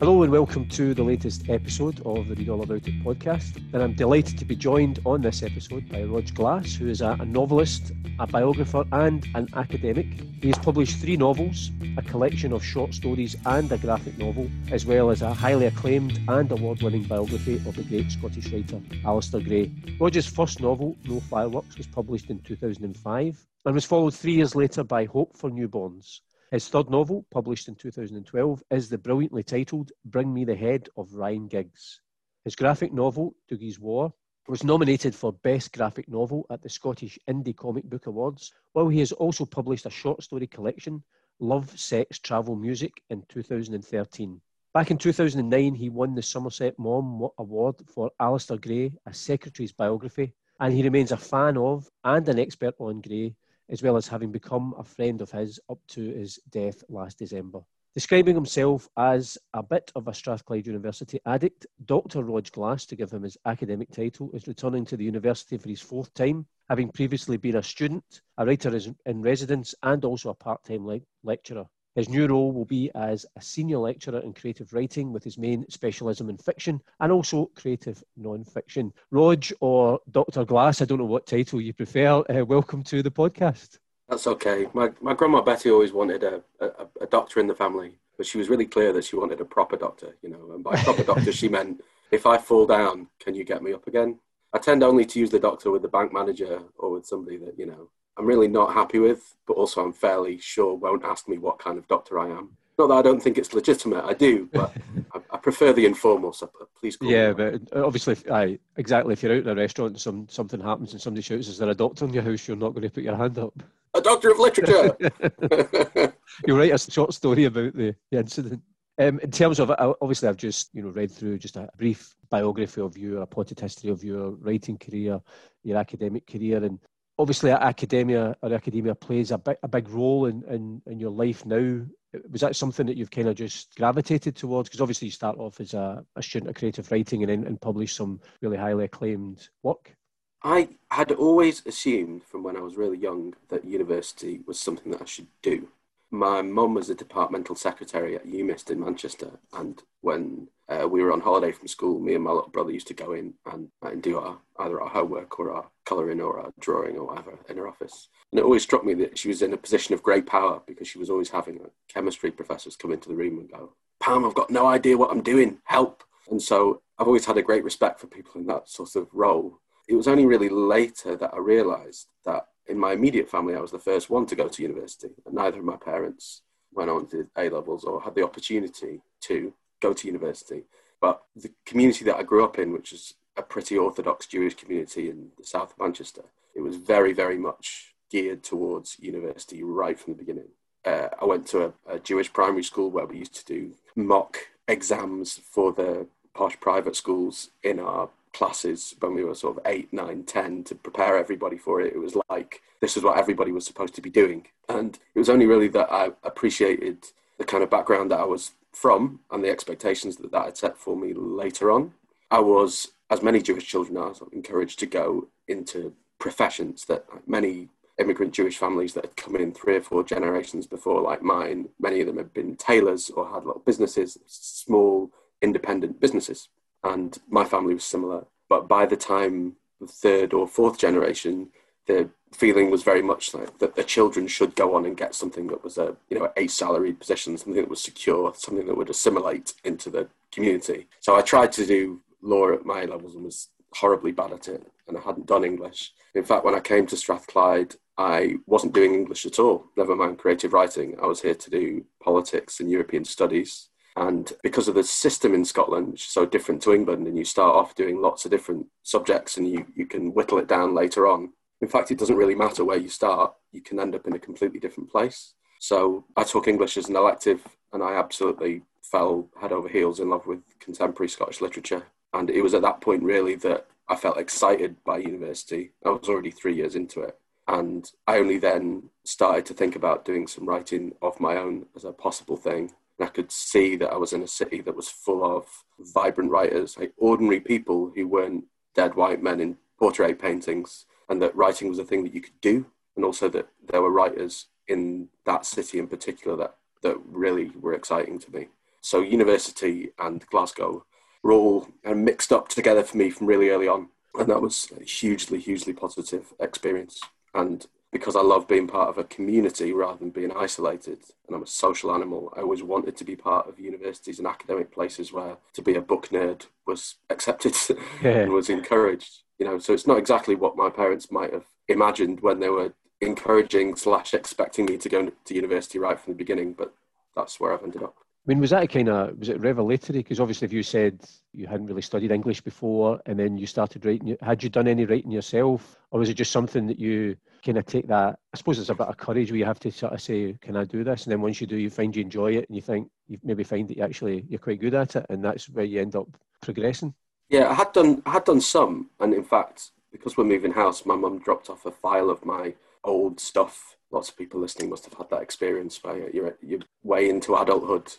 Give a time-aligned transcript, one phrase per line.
[0.00, 3.56] Hello and welcome to the latest episode of the Read All About It podcast.
[3.74, 7.16] And I'm delighted to be joined on this episode by Rodge Glass, who is a,
[7.16, 10.06] novelist, a biographer, and an academic.
[10.40, 14.86] He has published three novels, a collection of short stories, and a graphic novel, as
[14.86, 19.46] well as a highly acclaimed and award winning biography of the great Scottish writer Alasdair
[19.46, 19.70] Gray.
[20.00, 24.82] Rodge's first novel, No Fireworks, was published in 2005 and was followed three years later
[24.82, 30.34] by Hope for Newborns his third novel, published in 2012, is the brilliantly titled Bring
[30.34, 32.00] Me the Head of Ryan Giggs.
[32.44, 34.12] His graphic novel, Dougie's War,
[34.48, 38.98] was nominated for Best Graphic Novel at the Scottish Indie Comic Book Awards, while he
[38.98, 41.04] has also published a short story collection,
[41.38, 44.40] Love, Sex, Travel, Music, in 2013.
[44.74, 50.34] Back in 2009, he won the Somerset Maugham Award for Alasdair Gray, a secretary's biography,
[50.58, 53.36] and he remains a fan of and an expert on Gray,
[53.70, 57.60] as well as having become a friend of his up to his death last December.
[57.94, 62.22] Describing himself as a bit of a Strathclyde University addict, Dr.
[62.22, 65.80] Rodge Glass, to give him his academic title, is returning to the university for his
[65.80, 70.62] fourth time, having previously been a student, a writer in residence, and also a part
[70.62, 71.66] time le- lecturer.
[72.00, 75.68] His new role will be as a senior lecturer in creative writing with his main
[75.68, 78.90] specialism in fiction and also creative non fiction.
[79.10, 80.46] Rodge or Dr.
[80.46, 82.24] Glass, I don't know what title you prefer.
[82.30, 83.80] Uh, welcome to the podcast.
[84.08, 84.66] That's okay.
[84.72, 88.38] My, my grandma Betty always wanted a, a, a doctor in the family, but she
[88.38, 91.32] was really clear that she wanted a proper doctor, you know, and by proper doctor,
[91.32, 94.18] she meant if I fall down, can you get me up again?
[94.54, 97.58] I tend only to use the doctor with the bank manager or with somebody that,
[97.58, 97.90] you know,
[98.20, 101.78] I'm really not happy with, but also I'm fairly sure won't ask me what kind
[101.78, 102.50] of doctor I am.
[102.78, 104.74] Not that I don't think it's legitimate, I do, but
[105.14, 106.34] I, I, prefer the informal.
[106.34, 106.98] So please.
[107.00, 109.14] yeah, but obviously, I exactly.
[109.14, 111.70] If you're out in a restaurant and some something happens and somebody shouts, "Is there
[111.70, 113.54] a doctor in your house?" You're not going to put your hand up.
[113.94, 114.94] A doctor of literature.
[116.46, 118.62] you write a short story about the, the incident.
[118.98, 122.82] Um, in terms of obviously, I've just you know read through just a brief biography
[122.82, 125.20] of you, a potted history of your writing career,
[125.62, 126.78] your academic career, and
[127.20, 131.44] obviously academia or academia plays a big, a big role in, in, in your life
[131.44, 131.84] now.
[132.30, 134.68] Was that something that you've kind of just gravitated towards?
[134.68, 137.60] Because obviously you start off as a, a student of creative writing and then and
[137.60, 139.94] publish some really highly acclaimed work.
[140.42, 145.02] I had always assumed from when I was really young that university was something that
[145.02, 145.68] I should do
[146.10, 151.12] my mum was a departmental secretary at UMIST in Manchester, and when uh, we were
[151.12, 154.02] on holiday from school, me and my little brother used to go in and, and
[154.02, 157.66] do our either our homework or our colouring or our drawing or whatever in her
[157.66, 158.08] office.
[158.30, 160.86] And it always struck me that she was in a position of great power because
[160.86, 163.62] she was always having like, chemistry professors come into the room and go,
[163.98, 165.50] "Pam, I've got no idea what I'm doing.
[165.64, 169.08] Help!" And so I've always had a great respect for people in that sort of
[169.12, 169.58] role.
[169.88, 173.72] It was only really later that I realised that in my immediate family, I was
[173.72, 177.26] the first one to go to university, and neither of my parents went on to
[177.36, 180.62] A levels or had the opportunity to go to university.
[181.00, 185.08] But the community that I grew up in, which is a pretty orthodox Jewish community
[185.08, 186.22] in the south of Manchester,
[186.54, 190.48] it was very, very much geared towards university right from the beginning.
[190.84, 194.38] Uh, I went to a, a Jewish primary school where we used to do mock
[194.66, 199.92] exams for the posh private schools in our classes when we were sort of eight,
[199.92, 201.92] nine, ten to prepare everybody for it.
[201.94, 204.46] It was like this is what everybody was supposed to be doing.
[204.68, 207.06] And it was only really that I appreciated
[207.38, 210.78] the kind of background that I was from and the expectations that that had set
[210.78, 211.92] for me later on.
[212.30, 218.32] I was, as many Jewish children are, encouraged to go into professions that many immigrant
[218.32, 222.06] Jewish families that had come in three or four generations before, like mine, many of
[222.06, 225.10] them had been tailors or had little businesses, small
[225.42, 226.48] independent businesses
[226.84, 228.24] and my family was similar.
[228.48, 231.48] But by the time the third or fourth generation,
[231.86, 235.48] the feeling was very much like that the children should go on and get something
[235.48, 238.90] that was a you know a salaried position, something that was secure, something that would
[238.90, 240.86] assimilate into the community.
[241.00, 244.66] So I tried to do law at A levels and was horribly bad at it,
[244.88, 245.92] and I hadn't done English.
[246.14, 249.66] In fact, when I came to Strathclyde, I wasn't doing English at all.
[249.76, 250.96] Never mind creative writing.
[251.02, 255.44] I was here to do politics and European studies and because of the system in
[255.44, 258.66] Scotland, which is so different to England, and you start off doing lots of different
[258.82, 261.32] subjects and you, you can whittle it down later on.
[261.60, 264.18] In fact, it doesn't really matter where you start, you can end up in a
[264.18, 265.34] completely different place.
[265.58, 270.08] So I took English as an elective, and I absolutely fell head over heels in
[270.08, 271.84] love with contemporary Scottish literature.
[272.12, 275.72] And it was at that point, really, that I felt excited by university.
[275.84, 277.18] I was already three years into it.
[277.48, 281.84] And I only then started to think about doing some writing of my own as
[281.84, 282.72] a possible thing.
[282.98, 285.46] And I could see that I was in a city that was full of
[285.78, 291.34] vibrant writers, like ordinary people who weren't dead white men in portrait paintings, and that
[291.34, 292.66] writing was a thing that you could do.
[292.94, 297.74] And also that there were writers in that city in particular that, that really were
[297.74, 298.48] exciting to me.
[298.80, 300.84] So university and Glasgow
[301.22, 303.88] were all mixed up together for me from really early on.
[304.18, 307.00] And that was a hugely, hugely positive experience.
[307.34, 311.42] And because I love being part of a community rather than being isolated, and I'm
[311.42, 315.36] a social animal, I always wanted to be part of universities and academic places where
[315.54, 317.56] to be a book nerd was accepted
[318.02, 318.10] yeah.
[318.10, 319.22] and was encouraged.
[319.38, 322.74] You know, so it's not exactly what my parents might have imagined when they were
[323.00, 326.74] encouraging slash expecting me to go to university right from the beginning, but
[327.16, 327.96] that's where I've ended up.
[328.26, 330.00] I mean, was that a kind of was it revelatory?
[330.00, 331.00] Because obviously, if you said
[331.32, 334.84] you hadn't really studied English before, and then you started writing, had you done any
[334.84, 338.18] writing yourself, or was it just something that you kind of take that?
[338.34, 340.54] I suppose it's a bit of courage where you have to sort of say, "Can
[340.54, 342.60] I do this?" And then once you do, you find you enjoy it, and you
[342.60, 345.64] think you maybe find that you actually you're quite good at it, and that's where
[345.64, 346.06] you end up
[346.42, 346.92] progressing.
[347.30, 350.84] Yeah, I had done I had done some, and in fact, because we're moving house,
[350.84, 352.52] my mum dropped off a file of my
[352.84, 353.76] old stuff.
[353.90, 357.94] Lots of people listening must have had that experience by your your way into adulthood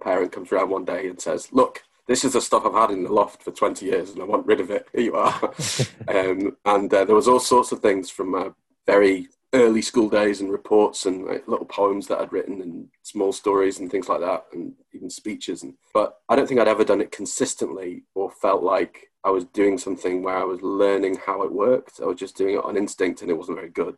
[0.00, 3.04] parent comes around one day and says, "Look, this is the stuff I've had in
[3.04, 4.88] the loft for 20 years, and I want rid of it.
[4.92, 5.54] Here you are."
[6.08, 8.50] um, and uh, there was all sorts of things from my
[8.86, 13.32] very early school days and reports and like, little poems that I'd written and small
[13.32, 15.62] stories and things like that, and even speeches.
[15.62, 19.44] And but I don't think I'd ever done it consistently or felt like I was
[19.46, 22.00] doing something where I was learning how it worked.
[22.00, 23.96] I was just doing it on instinct, and it wasn't very good.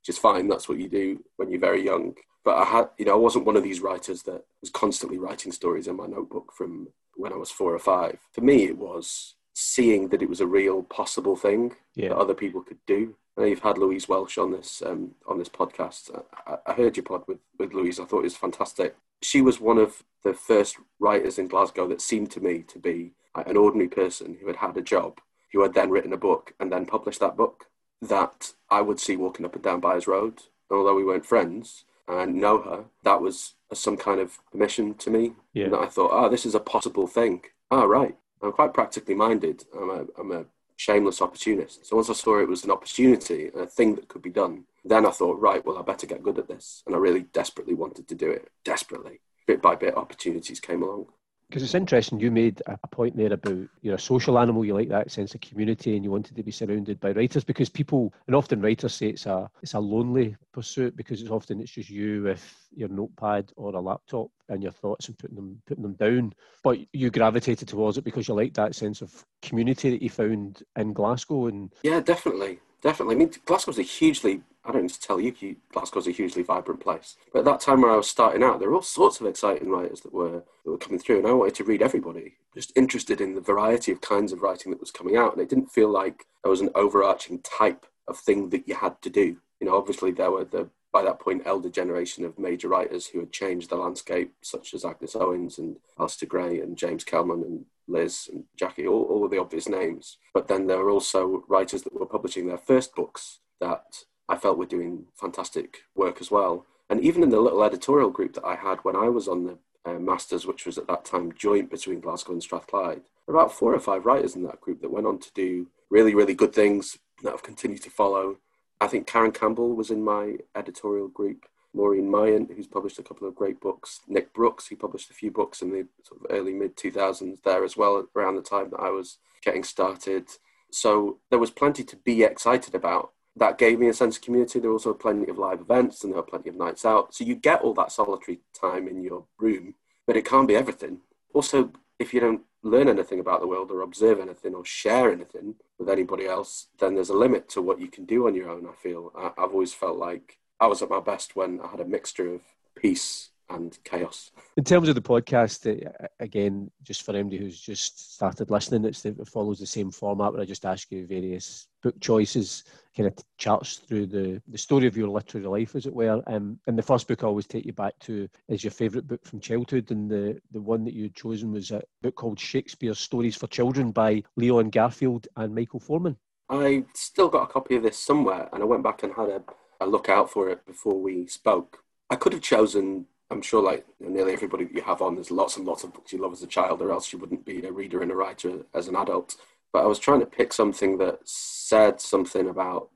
[0.00, 0.48] Which is fine.
[0.48, 3.44] That's what you do when you're very young but I had, you know, I wasn't
[3.44, 7.36] one of these writers that was constantly writing stories in my notebook from when I
[7.36, 8.18] was four or five.
[8.32, 12.08] For me, it was seeing that it was a real possible thing yeah.
[12.08, 13.14] that other people could do.
[13.36, 16.10] I know you've had Louise Welsh on this um, on this podcast.
[16.46, 17.98] I, I, heard your pod with, with Louise.
[17.98, 18.96] I thought it was fantastic.
[19.22, 23.12] She was one of the first writers in Glasgow that seemed to me to be
[23.34, 25.20] an ordinary person who had had a job,
[25.52, 27.66] who had then written a book and then published that book
[28.02, 30.42] that I would see walking up and down Byres Road.
[30.68, 31.84] And although we weren't friends,
[32.20, 35.32] and know her, that was some kind of permission to me.
[35.54, 35.68] Yeah.
[35.68, 37.42] That I thought, oh, this is a possible thing.
[37.70, 38.14] Oh, right.
[38.42, 39.64] I'm quite practically minded.
[39.78, 40.44] I'm a, I'm a
[40.76, 41.86] shameless opportunist.
[41.86, 45.06] So once I saw it was an opportunity, a thing that could be done, then
[45.06, 46.82] I thought, right, well, I better get good at this.
[46.86, 48.50] And I really desperately wanted to do it.
[48.64, 49.20] Desperately.
[49.46, 51.06] Bit by bit, opportunities came along.
[51.52, 54.88] Because it's interesting, you made a point there about you're a social animal, you like
[54.88, 57.44] that sense of community, and you wanted to be surrounded by writers.
[57.44, 61.60] Because people, and often writers say it's a it's a lonely pursuit because it's often
[61.60, 65.60] it's just you with your notepad or a laptop and your thoughts and putting them
[65.66, 66.32] putting them down.
[66.64, 69.12] But you gravitated towards it because you like that sense of
[69.42, 71.48] community that you found in Glasgow.
[71.48, 73.16] And yeah, definitely, definitely.
[73.16, 75.32] I mean, Glasgow's a hugely I don't need to tell you,
[75.72, 77.16] Glasgow's a hugely vibrant place.
[77.32, 79.68] But at that time where I was starting out, there were all sorts of exciting
[79.68, 82.36] writers that were that were coming through, and I wanted to read everybody.
[82.54, 85.48] Just interested in the variety of kinds of writing that was coming out, and it
[85.48, 89.38] didn't feel like there was an overarching type of thing that you had to do.
[89.60, 93.20] You know, obviously there were the by that point elder generation of major writers who
[93.20, 97.64] had changed the landscape, such as Agnes Owens and Alasdair Gray and James Kelman and
[97.88, 100.18] Liz and Jackie, all, all of the obvious names.
[100.34, 104.56] But then there were also writers that were publishing their first books that I felt
[104.56, 106.66] we were doing fantastic work as well.
[106.88, 109.58] And even in the little editorial group that I had when I was on the
[109.84, 113.80] uh, Masters, which was at that time joint between Glasgow and Strathclyde, about four or
[113.80, 117.30] five writers in that group that went on to do really, really good things that
[117.30, 118.36] have continued to follow.
[118.80, 121.46] I think Karen Campbell was in my editorial group.
[121.74, 124.00] Maureen Myant, who's published a couple of great books.
[124.06, 127.64] Nick Brooks, who published a few books in the sort of early mid 2000s there
[127.64, 130.28] as well, around the time that I was getting started.
[130.70, 134.58] So there was plenty to be excited about that gave me a sense of community.
[134.58, 137.14] There were also plenty of live events and there were plenty of nights out.
[137.14, 139.74] So you get all that solitary time in your room,
[140.06, 141.00] but it can't be everything.
[141.32, 145.54] Also, if you don't learn anything about the world or observe anything or share anything
[145.78, 148.66] with anybody else, then there's a limit to what you can do on your own.
[148.66, 151.80] I feel I, have always felt like I was at my best when I had
[151.80, 152.42] a mixture of
[152.76, 154.30] peace and chaos.
[154.56, 159.02] In terms of the podcast, uh, again, just for anybody who's just started listening, it's
[159.02, 162.64] the, it follows the same format where I just ask you various book choices,
[162.96, 166.22] kind of charts through the, the story of your literary life, as it were.
[166.26, 169.24] Um, and the first book I always take you back to is your favourite book
[169.24, 172.98] from childhood, and the, the one that you had chosen was a book called Shakespeare's
[172.98, 176.16] Stories for Children by Leon Garfield and Michael Foreman.
[176.48, 179.42] I still got a copy of this somewhere, and I went back and had a,
[179.80, 181.82] a look out for it before we spoke
[182.12, 183.06] I could have chosen.
[183.32, 186.12] I'm sure, like nearly everybody that you have on, there's lots and lots of books
[186.12, 188.60] you love as a child, or else you wouldn't be a reader and a writer
[188.74, 189.36] as an adult.
[189.72, 192.90] But I was trying to pick something that said something about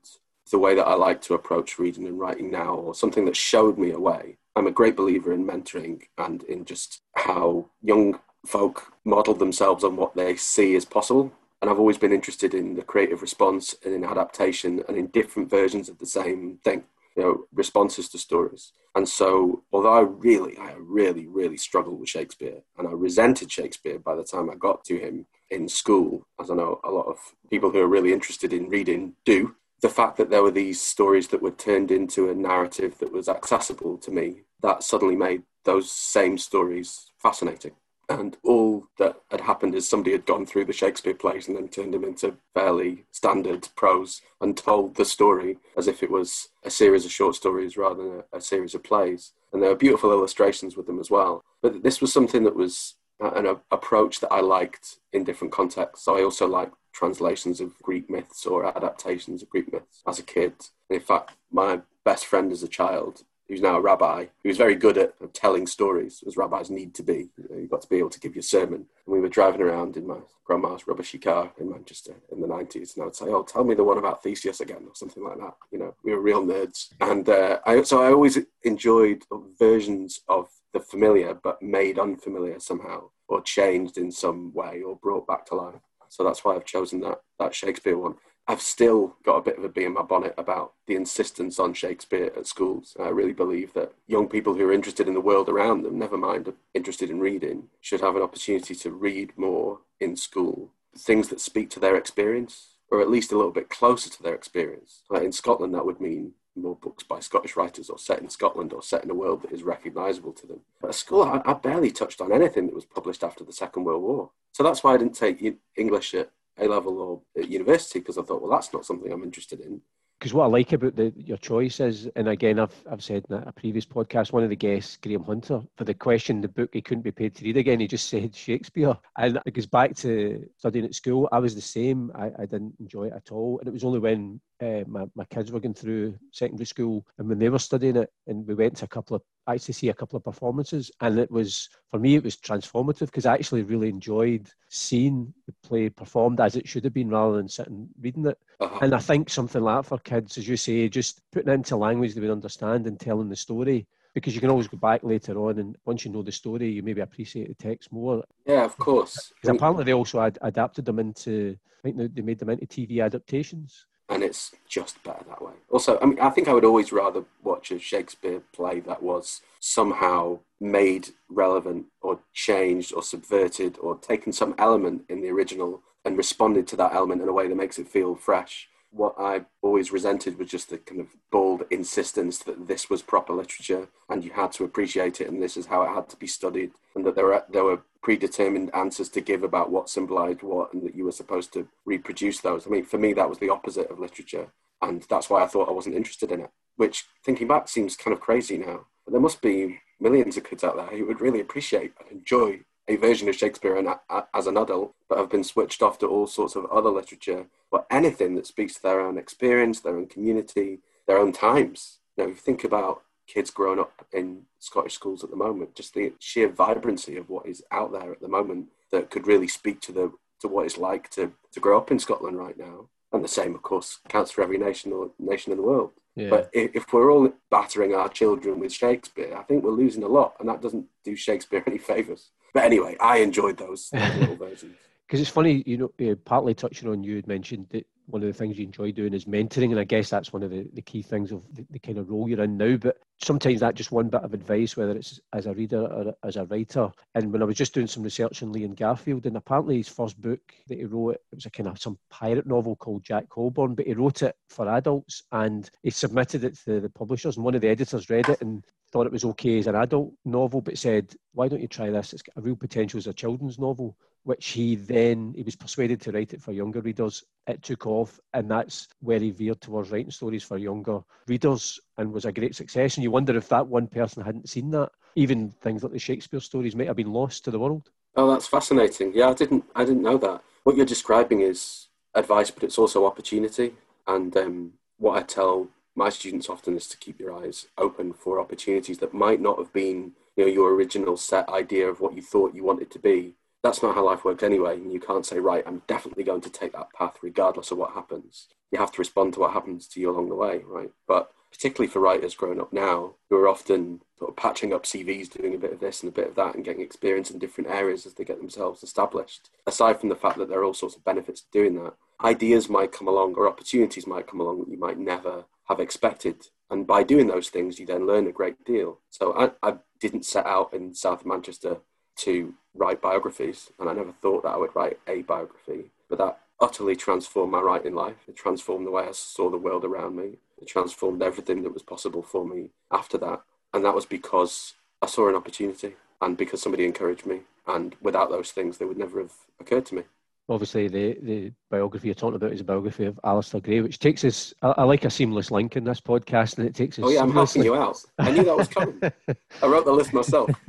[0.51, 3.77] the way that I like to approach reading and writing now, or something that showed
[3.77, 4.37] me a way.
[4.55, 9.95] I'm a great believer in mentoring and in just how young folk model themselves on
[9.95, 11.33] what they see as possible.
[11.61, 15.49] And I've always been interested in the creative response and in adaptation and in different
[15.49, 16.83] versions of the same thing,
[17.17, 18.71] you know, responses to stories.
[18.95, 23.97] And so, although I really, I really, really struggled with Shakespeare and I resented Shakespeare
[23.97, 27.17] by the time I got to him in school, as I know a lot of
[27.49, 31.27] people who are really interested in reading do, the fact that there were these stories
[31.29, 35.91] that were turned into a narrative that was accessible to me, that suddenly made those
[35.91, 37.73] same stories fascinating.
[38.09, 41.67] And all that had happened is somebody had gone through the Shakespeare plays and then
[41.67, 46.69] turned them into fairly standard prose and told the story as if it was a
[46.69, 49.33] series of short stories rather than a, a series of plays.
[49.51, 51.43] And there were beautiful illustrations with them as well.
[51.61, 56.05] But this was something that was an approach that I liked in different contexts.
[56.05, 60.23] So I also liked translations of Greek myths or adaptations of Greek myths as a
[60.23, 60.53] kid.
[60.89, 64.75] In fact, my best friend as a child who's now a rabbi, who was very
[64.75, 67.29] good at telling stories, as rabbis need to be.
[67.49, 68.85] You've got to be able to give your sermon.
[69.05, 72.95] And we were driving around in my grandma's rubbishy car in Manchester in the 90s,
[72.95, 75.37] and I would say, oh, tell me the one about Theseus again, or something like
[75.37, 75.55] that.
[75.71, 76.93] You know, we were real nerds.
[77.01, 79.23] And uh, I, so I always enjoyed
[79.59, 85.27] versions of the familiar, but made unfamiliar somehow, or changed in some way, or brought
[85.27, 85.81] back to life.
[86.09, 88.15] So that's why I've chosen that, that Shakespeare one.
[88.49, 91.73] I've still got a bit of a bee in my bonnet about the insistence on
[91.73, 92.95] Shakespeare at schools.
[92.97, 96.17] I really believe that young people who are interested in the world around them, never
[96.17, 100.71] mind interested in reading, should have an opportunity to read more in school.
[100.97, 104.35] Things that speak to their experience, or at least a little bit closer to their
[104.35, 105.01] experience.
[105.09, 108.71] Like in Scotland, that would mean more books by Scottish writers or set in Scotland
[108.71, 110.61] or set in a world that is recognisable to them.
[110.81, 113.83] But at school, I, I barely touched on anything that was published after the Second
[113.83, 114.31] World War.
[114.53, 118.23] So that's why I didn't take English at a level or at university because I
[118.23, 119.81] thought, well, that's not something I'm interested in.
[120.19, 123.35] Because what I like about the, your choice is, and again, I've, I've said in
[123.35, 126.81] a previous podcast, one of the guests, Graham Hunter, for the question, the book he
[126.81, 128.97] couldn't be paid to read again, he just said Shakespeare.
[129.19, 131.29] And it goes back to studying at school.
[131.31, 132.11] I was the same.
[132.15, 133.59] I, I didn't enjoy it at all.
[133.59, 137.29] And it was only when uh, my, my kids were going through secondary school and
[137.29, 139.89] when they were studying it, and we went to a couple of I actually see
[139.89, 143.63] a couple of performances, and it was for me it was transformative because I actually
[143.63, 148.25] really enjoyed seeing the play performed as it should have been rather than sitting reading
[148.25, 148.37] it.
[148.59, 148.79] Uh-huh.
[148.81, 151.77] And I think something like that for kids, as you say, just putting it into
[151.77, 153.87] language they would understand and telling the story.
[154.13, 156.81] Because you can always go back later on, and once you know the story, you
[156.81, 158.23] maybe appreciate the text more.
[158.47, 159.31] Yeah, of course.
[159.35, 162.99] Because apparently they also ad- adapted them into, I think they made them into TV
[162.99, 165.53] adaptations and it's just better that way.
[165.69, 169.41] Also, I mean, I think I would always rather watch a Shakespeare play that was
[169.59, 176.17] somehow made relevant or changed or subverted or taken some element in the original and
[176.17, 179.91] responded to that element in a way that makes it feel fresh what I always
[179.91, 184.31] resented was just the kind of bold insistence that this was proper literature and you
[184.31, 187.15] had to appreciate it and this is how it had to be studied and that
[187.15, 191.03] there were there were predetermined answers to give about what symbolized what and that you
[191.03, 192.65] were supposed to reproduce those.
[192.65, 194.47] I mean, for me, that was the opposite of literature,
[194.81, 196.49] and that's why I thought I wasn't interested in it.
[196.77, 198.85] Which, thinking back, seems kind of crazy now.
[199.03, 202.61] But there must be millions of kids out there who would really appreciate and enjoy
[202.87, 206.07] a version of Shakespeare and, uh, as an adult, but have been switched off to
[206.07, 210.07] all sorts of other literature, or anything that speaks to their own experience, their own
[210.07, 211.99] community, their own times.
[212.17, 215.93] Know, if you think about kids growing up in Scottish schools at the moment, just
[215.93, 219.81] the sheer vibrancy of what is out there at the moment that could really speak
[219.81, 222.87] to the to what it's like to, to grow up in Scotland right now.
[223.17, 225.89] And the same, of course, counts for every nation or nation in the world.
[226.15, 226.29] Yeah.
[226.29, 230.07] But if, if, we're all battering our children with Shakespeare, I think we're losing a
[230.07, 232.29] lot, and that doesn't do Shakespeare any favours.
[232.53, 234.75] But anyway, I enjoyed those little versions.
[235.07, 238.33] Because it's funny, you know, partly touching on you had mentioned that one of the
[238.33, 241.01] things you enjoy doing is mentoring, and I guess that's one of the, the key
[241.01, 242.77] things of the, the, kind of role you're in now.
[242.77, 246.37] But sometimes that just one bit of advice, whether it's as a reader or as
[246.37, 246.89] a writer.
[247.15, 250.19] And when I was just doing some research on Leon Garfield, and apparently his first
[250.21, 253.75] book that he wrote, it was a kind of some pirate novel called Jack Holborn,
[253.75, 257.55] but he wrote it for adults and he submitted it to the publishers, and one
[257.55, 260.77] of the editors read it and thought it was okay as an adult novel, but
[260.77, 262.13] said, "Why don't you try this?
[262.13, 266.01] It's got a real potential as a children's novel." which he then he was persuaded
[266.01, 267.23] to write it for younger readers.
[267.47, 272.11] It took off, and that's where he veered towards writing stories for younger readers, and
[272.11, 272.97] was a great success.
[272.97, 276.41] And you wonder if that one person hadn't seen that, even things like the Shakespeare
[276.41, 277.89] stories might have been lost to the world.
[278.17, 279.13] Oh, that's fascinating.
[279.15, 280.43] Yeah, I didn't I didn't know that.
[280.63, 283.75] What you're describing is advice, but it's also opportunity.
[284.07, 288.39] And um, what I tell my students often is to keep your eyes open for
[288.39, 292.21] opportunities that might not have been you know your original set idea of what you
[292.21, 293.33] thought you wanted to be.
[293.63, 296.49] That's not how life works anyway and you can't say right i'm definitely going to
[296.49, 298.47] take that path regardless of what happens.
[298.71, 300.91] You have to respond to what happens to you along the way right?
[301.07, 305.31] But particularly for writers growing up now who are often sort of patching up cvs
[305.31, 307.71] doing a bit of this and a bit of that and getting experience in different
[307.71, 309.49] areas as they get themselves established.
[309.65, 312.69] Aside from the fact that there are all sorts of benefits to doing that ideas
[312.69, 316.47] might come along or opportunities might come along that you might never have expected.
[316.69, 318.99] And by doing those things, you then learn a great deal.
[319.09, 321.77] So I, I didn't set out in South Manchester
[322.17, 325.91] to write biographies, and I never thought that I would write a biography.
[326.09, 328.17] But that utterly transformed my writing life.
[328.27, 330.37] It transformed the way I saw the world around me.
[330.59, 333.41] It transformed everything that was possible for me after that.
[333.73, 337.41] And that was because I saw an opportunity and because somebody encouraged me.
[337.67, 340.03] And without those things, they would never have occurred to me
[340.49, 344.23] obviously the, the biography you're talking about is a biography of Alasdair Gray, which takes
[344.23, 344.53] us.
[344.61, 347.05] I, I, like a seamless link in this podcast, and it takes us.
[347.05, 347.97] Oh yeah, I'm helping you out.
[348.19, 348.99] I knew that was coming.
[349.61, 350.49] I wrote the list myself.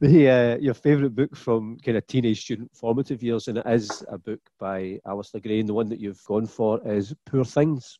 [0.00, 4.02] the uh, your favourite book from kind of teenage student formative years, and it is
[4.08, 7.98] a book by Alasdair Gray, and the one that you've gone for is Poor Things.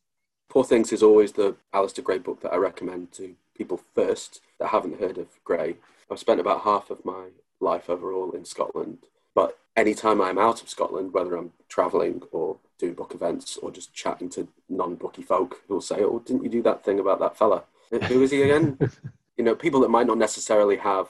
[0.49, 4.69] Poor Things is always the Alasdair Gray book that I recommend to people first that
[4.69, 5.77] haven't heard of Gray.
[6.11, 7.29] I've spent about half of my
[7.61, 8.99] life overall in Scotland
[9.41, 13.95] but anytime I'm out of Scotland, whether I'm travelling or doing book events or just
[13.95, 17.65] chatting to non-booky folk who'll say, "Oh, didn't you do that thing about that fella?
[17.91, 18.79] Who is he again?"
[19.39, 21.07] you know, people that might not necessarily have